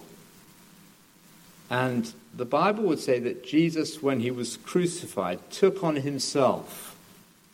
And 1.69 2.13
the 2.33 2.45
Bible 2.45 2.83
would 2.85 2.99
say 2.99 3.19
that 3.19 3.45
Jesus, 3.45 4.01
when 4.01 4.19
he 4.19 4.31
was 4.31 4.57
crucified, 4.57 5.39
took 5.49 5.83
on 5.83 5.97
himself 5.97 6.95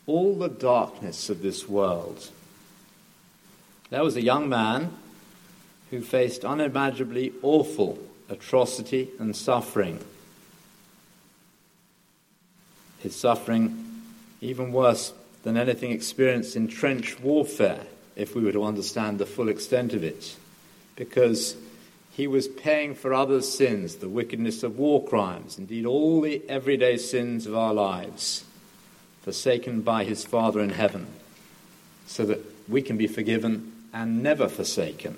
all 0.06 0.34
the 0.34 0.48
darkness 0.48 1.30
of 1.30 1.42
this 1.42 1.68
world. 1.68 2.30
There 3.90 4.04
was 4.04 4.16
a 4.16 4.22
young 4.22 4.48
man 4.48 4.92
who 5.90 6.00
faced 6.00 6.44
unimaginably 6.44 7.32
awful 7.42 7.98
atrocity 8.28 9.10
and 9.18 9.36
suffering. 9.36 10.00
His 13.02 13.16
suffering, 13.16 14.02
even 14.40 14.72
worse 14.72 15.12
than 15.42 15.56
anything 15.56 15.90
experienced 15.90 16.54
in 16.54 16.68
trench 16.68 17.18
warfare, 17.18 17.86
if 18.14 18.34
we 18.34 18.42
were 18.42 18.52
to 18.52 18.64
understand 18.64 19.18
the 19.18 19.26
full 19.26 19.48
extent 19.48 19.92
of 19.92 20.04
it, 20.04 20.36
because 20.96 21.56
he 22.12 22.26
was 22.26 22.46
paying 22.46 22.94
for 22.94 23.12
others' 23.12 23.52
sins, 23.52 23.96
the 23.96 24.08
wickedness 24.08 24.62
of 24.62 24.78
war 24.78 25.04
crimes, 25.04 25.58
indeed 25.58 25.86
all 25.86 26.20
the 26.20 26.42
everyday 26.48 26.96
sins 26.96 27.46
of 27.46 27.56
our 27.56 27.74
lives, 27.74 28.44
forsaken 29.22 29.80
by 29.80 30.04
his 30.04 30.24
Father 30.24 30.60
in 30.60 30.70
heaven, 30.70 31.06
so 32.06 32.24
that 32.26 32.40
we 32.68 32.82
can 32.82 32.96
be 32.96 33.06
forgiven 33.06 33.72
and 33.92 34.22
never 34.22 34.48
forsaken. 34.48 35.16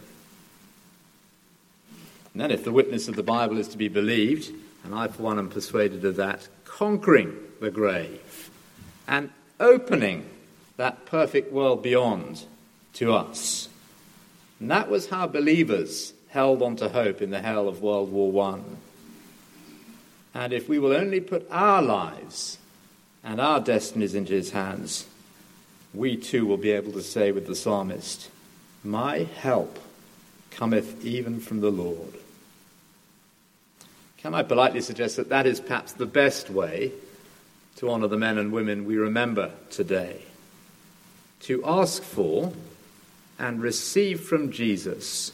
And 2.33 2.41
then, 2.41 2.51
if 2.51 2.65
the 2.65 2.73
witness 2.73 3.09
of 3.09 3.17
the 3.17 3.23
Bible 3.23 3.59
is 3.59 3.69
to 3.69 3.79
be 3.79 3.89
believed, 3.89 4.55
and 4.85 4.95
I, 4.95 5.09
for 5.09 5.23
one, 5.23 5.39
am 5.39 5.51
persuaded 5.51 6.05
of 6.05 6.17
that, 6.17 6.49
conquering 6.65 7.37
the 7.61 7.71
grave 7.71 8.51
and 9.07 9.31
opening 9.61 10.29
that 10.77 11.07
perfect 11.07 11.53
world 11.53 11.83
beyond 11.83 12.45
to 12.95 13.13
us. 13.13 13.69
And 14.61 14.71
that 14.71 14.91
was 14.91 15.09
how 15.09 15.27
believers 15.27 16.13
held 16.29 16.63
on 16.63 16.77
to 16.77 16.89
hope 16.89 17.23
in 17.23 17.31
the 17.31 17.41
hell 17.41 17.69
of 17.69 17.83
World 17.83 18.11
War 18.11 18.55
I. 18.55 18.61
And 20.35 20.53
if 20.53 20.69
we 20.69 20.79
will 20.79 20.93
only 20.93 21.21
put 21.21 21.47
our 21.51 21.81
lives 21.81 22.59
and 23.23 23.41
our 23.41 23.61
destinies 23.61 24.15
into 24.15 24.33
his 24.33 24.51
hands, 24.51 25.07
we 25.93 26.17
too 26.17 26.45
will 26.45 26.57
be 26.57 26.73
able 26.73 26.93
to 26.93 27.03
say 27.03 27.31
with 27.31 27.47
the 27.47 27.55
psalmist, 27.55 28.31
My 28.83 29.29
help 29.37 29.79
cometh 30.51 31.05
even 31.05 31.39
from 31.39 31.61
the 31.61 31.71
Lord. 31.71 32.15
Can 34.19 34.35
I 34.35 34.43
politely 34.43 34.81
suggest 34.81 35.17
that 35.17 35.29
that 35.29 35.47
is 35.47 35.61
perhaps 35.61 35.93
the 35.93 36.07
best 36.07 36.51
way 36.51 36.93
to 37.77 37.91
honour 37.91 38.09
the 38.09 38.17
men 38.17 38.39
and 38.39 38.53
women 38.53 38.85
we 38.85 38.97
remember 38.97 39.51
today? 39.71 40.23
To 41.41 41.65
ask 41.65 42.03
for 42.03 42.53
and 43.39 43.61
receive 43.61 44.21
from 44.21 44.51
Jesus 44.51 45.33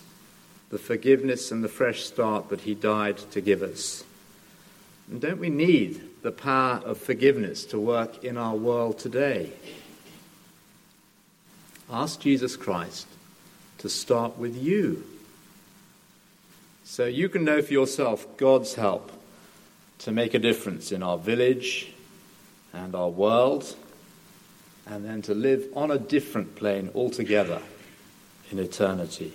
the 0.71 0.79
forgiveness 0.79 1.51
and 1.51 1.63
the 1.63 1.69
fresh 1.69 2.05
start 2.05 2.49
that 2.49 2.63
he 2.63 2.75
died 2.75 3.19
to 3.33 3.41
give 3.41 3.63
us. 3.63 4.05
And 5.11 5.21
don't 5.21 5.41
we 5.41 5.51
need 5.51 6.01
the 6.23 6.33
power 6.33 6.81
of 6.85 6.99
forgiveness 6.99 7.65
to 7.67 7.81
work 7.81 8.25
in 8.25 8.37
our 8.37 8.55
world 8.55 8.99
today? 8.99 9.53
Ask 11.91 12.21
Jesus 12.21 12.57
Christ 12.57 13.09
to 13.79 13.89
start 13.89 14.39
with 14.39 14.57
you. 14.57 15.05
So 16.85 17.07
you 17.07 17.29
can 17.29 17.45
know 17.45 17.61
for 17.63 17.73
yourself 17.73 18.27
God's 18.37 18.75
help 18.75 19.11
to 19.99 20.13
make 20.13 20.35
a 20.35 20.39
difference 20.39 20.93
in 20.93 21.03
our 21.03 21.19
village 21.19 21.93
and 22.73 22.95
our 22.95 23.09
world, 23.09 23.77
and 24.87 25.05
then 25.05 25.23
to 25.23 25.35
live 25.35 25.67
on 25.75 25.91
a 25.91 25.99
different 25.99 26.57
plane 26.57 26.91
altogether 26.95 27.61
in 28.51 28.59
eternity. 28.59 29.33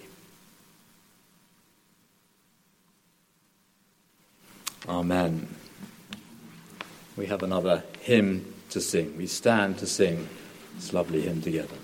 Amen. 4.88 5.48
We 7.18 7.26
have 7.28 7.44
another 7.44 7.84
hymn 8.02 8.54
to 8.70 8.82
sing. 8.82 9.18
We 9.18 9.28
stand 9.28 9.78
to 9.80 9.88
sing 9.88 10.28
this 10.76 10.94
lovely 10.94 11.22
hymn 11.22 11.42
together. 11.42 11.76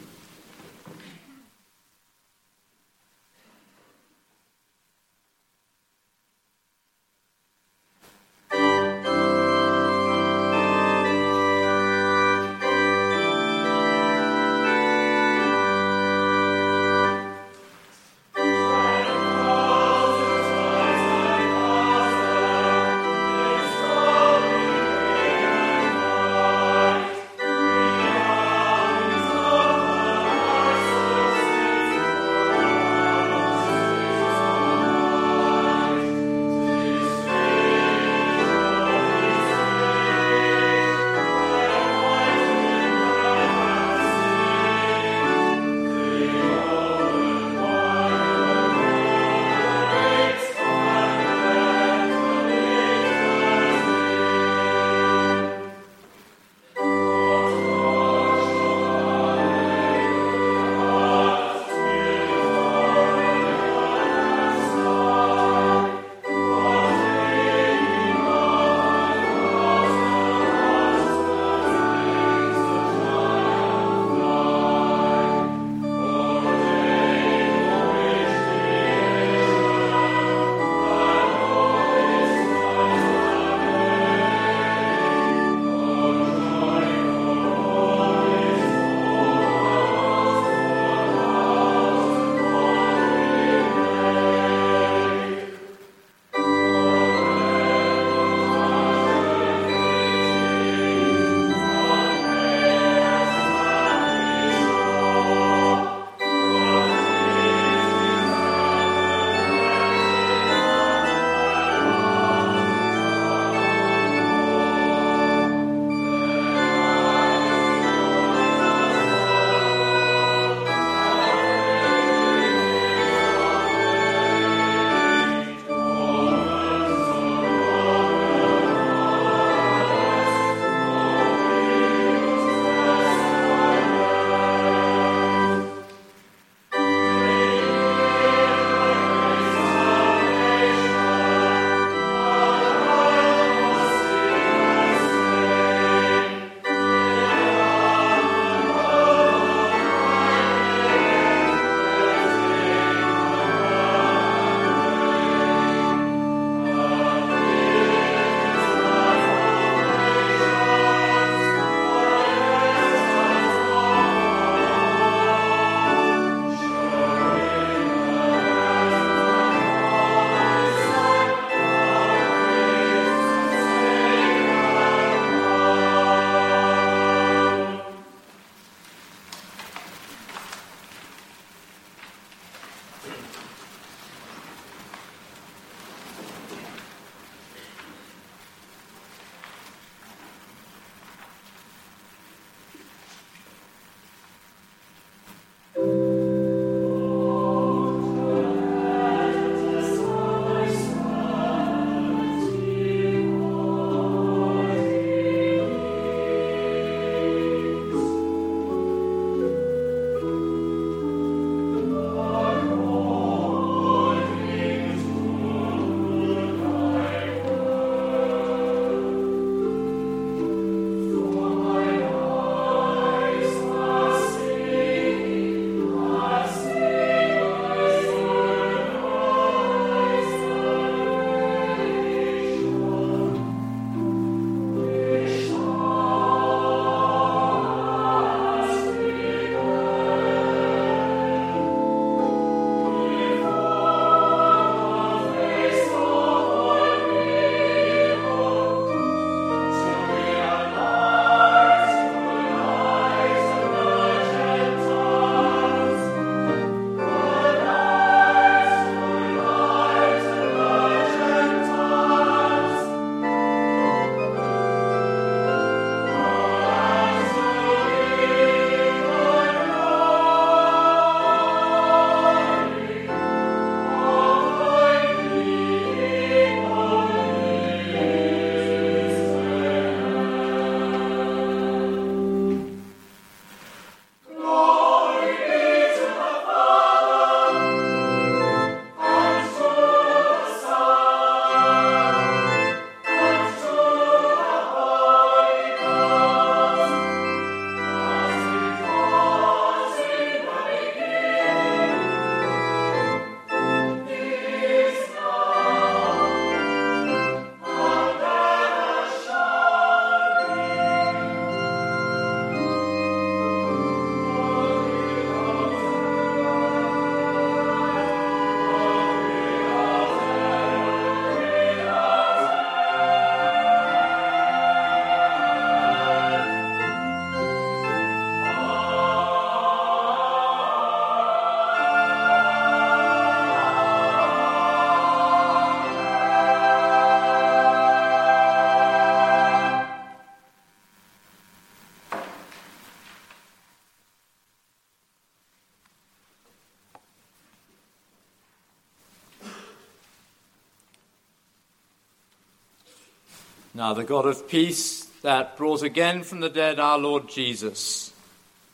Now, 353.81 353.95
the 353.95 354.03
God 354.03 354.27
of 354.27 354.47
peace 354.47 355.05
that 355.23 355.57
brought 355.57 355.81
again 355.81 356.21
from 356.21 356.39
the 356.39 356.51
dead 356.51 356.79
our 356.79 356.99
Lord 356.99 357.27
Jesus, 357.27 358.13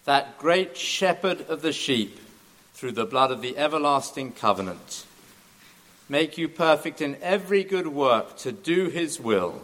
that 0.04 0.38
great 0.38 0.76
shepherd 0.76 1.46
of 1.48 1.62
the 1.62 1.72
sheep, 1.72 2.20
through 2.74 2.92
the 2.92 3.06
blood 3.06 3.32
of 3.32 3.42
the 3.42 3.58
everlasting 3.58 4.34
covenant, 4.34 5.06
make 6.10 6.38
you 6.38 6.50
perfect 6.50 7.02
in 7.02 7.16
every 7.22 7.64
good 7.64 7.88
work 7.88 8.36
to 8.40 8.52
do 8.52 8.90
his 8.90 9.18
will, 9.18 9.62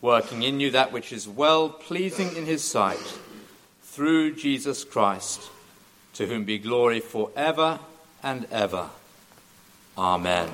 working 0.00 0.44
in 0.44 0.60
you 0.60 0.70
that 0.70 0.92
which 0.92 1.12
is 1.12 1.26
well 1.26 1.68
pleasing 1.68 2.36
in 2.36 2.46
his 2.46 2.62
sight, 2.62 3.18
through 3.82 4.36
Jesus 4.36 4.84
Christ, 4.84 5.50
to 6.14 6.28
whom 6.28 6.44
be 6.44 6.58
glory 6.58 7.00
for 7.00 7.32
ever 7.34 7.80
and 8.22 8.46
ever. 8.52 8.90
Amen. 9.98 10.48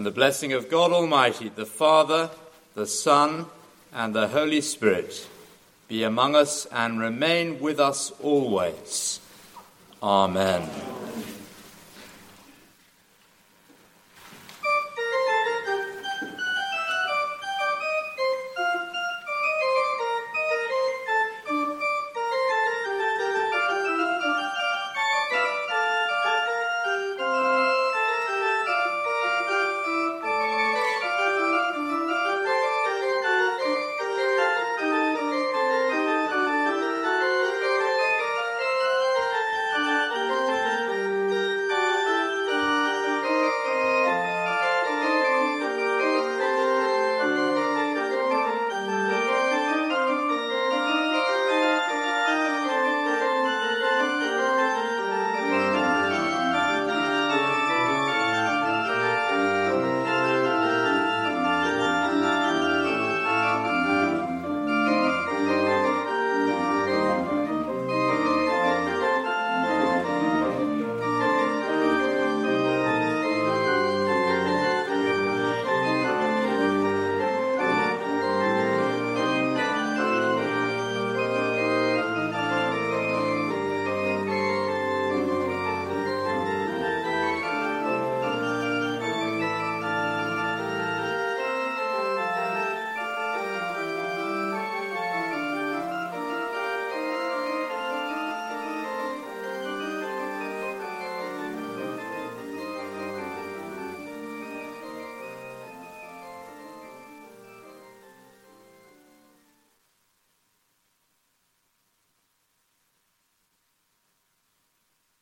And 0.00 0.06
the 0.06 0.10
blessing 0.10 0.54
of 0.54 0.70
God 0.70 0.92
Almighty, 0.92 1.50
the 1.50 1.66
Father, 1.66 2.30
the 2.74 2.86
Son, 2.86 3.44
and 3.92 4.14
the 4.14 4.28
Holy 4.28 4.62
Spirit 4.62 5.28
be 5.88 6.04
among 6.04 6.34
us 6.34 6.66
and 6.72 6.98
remain 6.98 7.60
with 7.60 7.78
us 7.78 8.10
always. 8.22 9.20
Amen. 10.02 10.70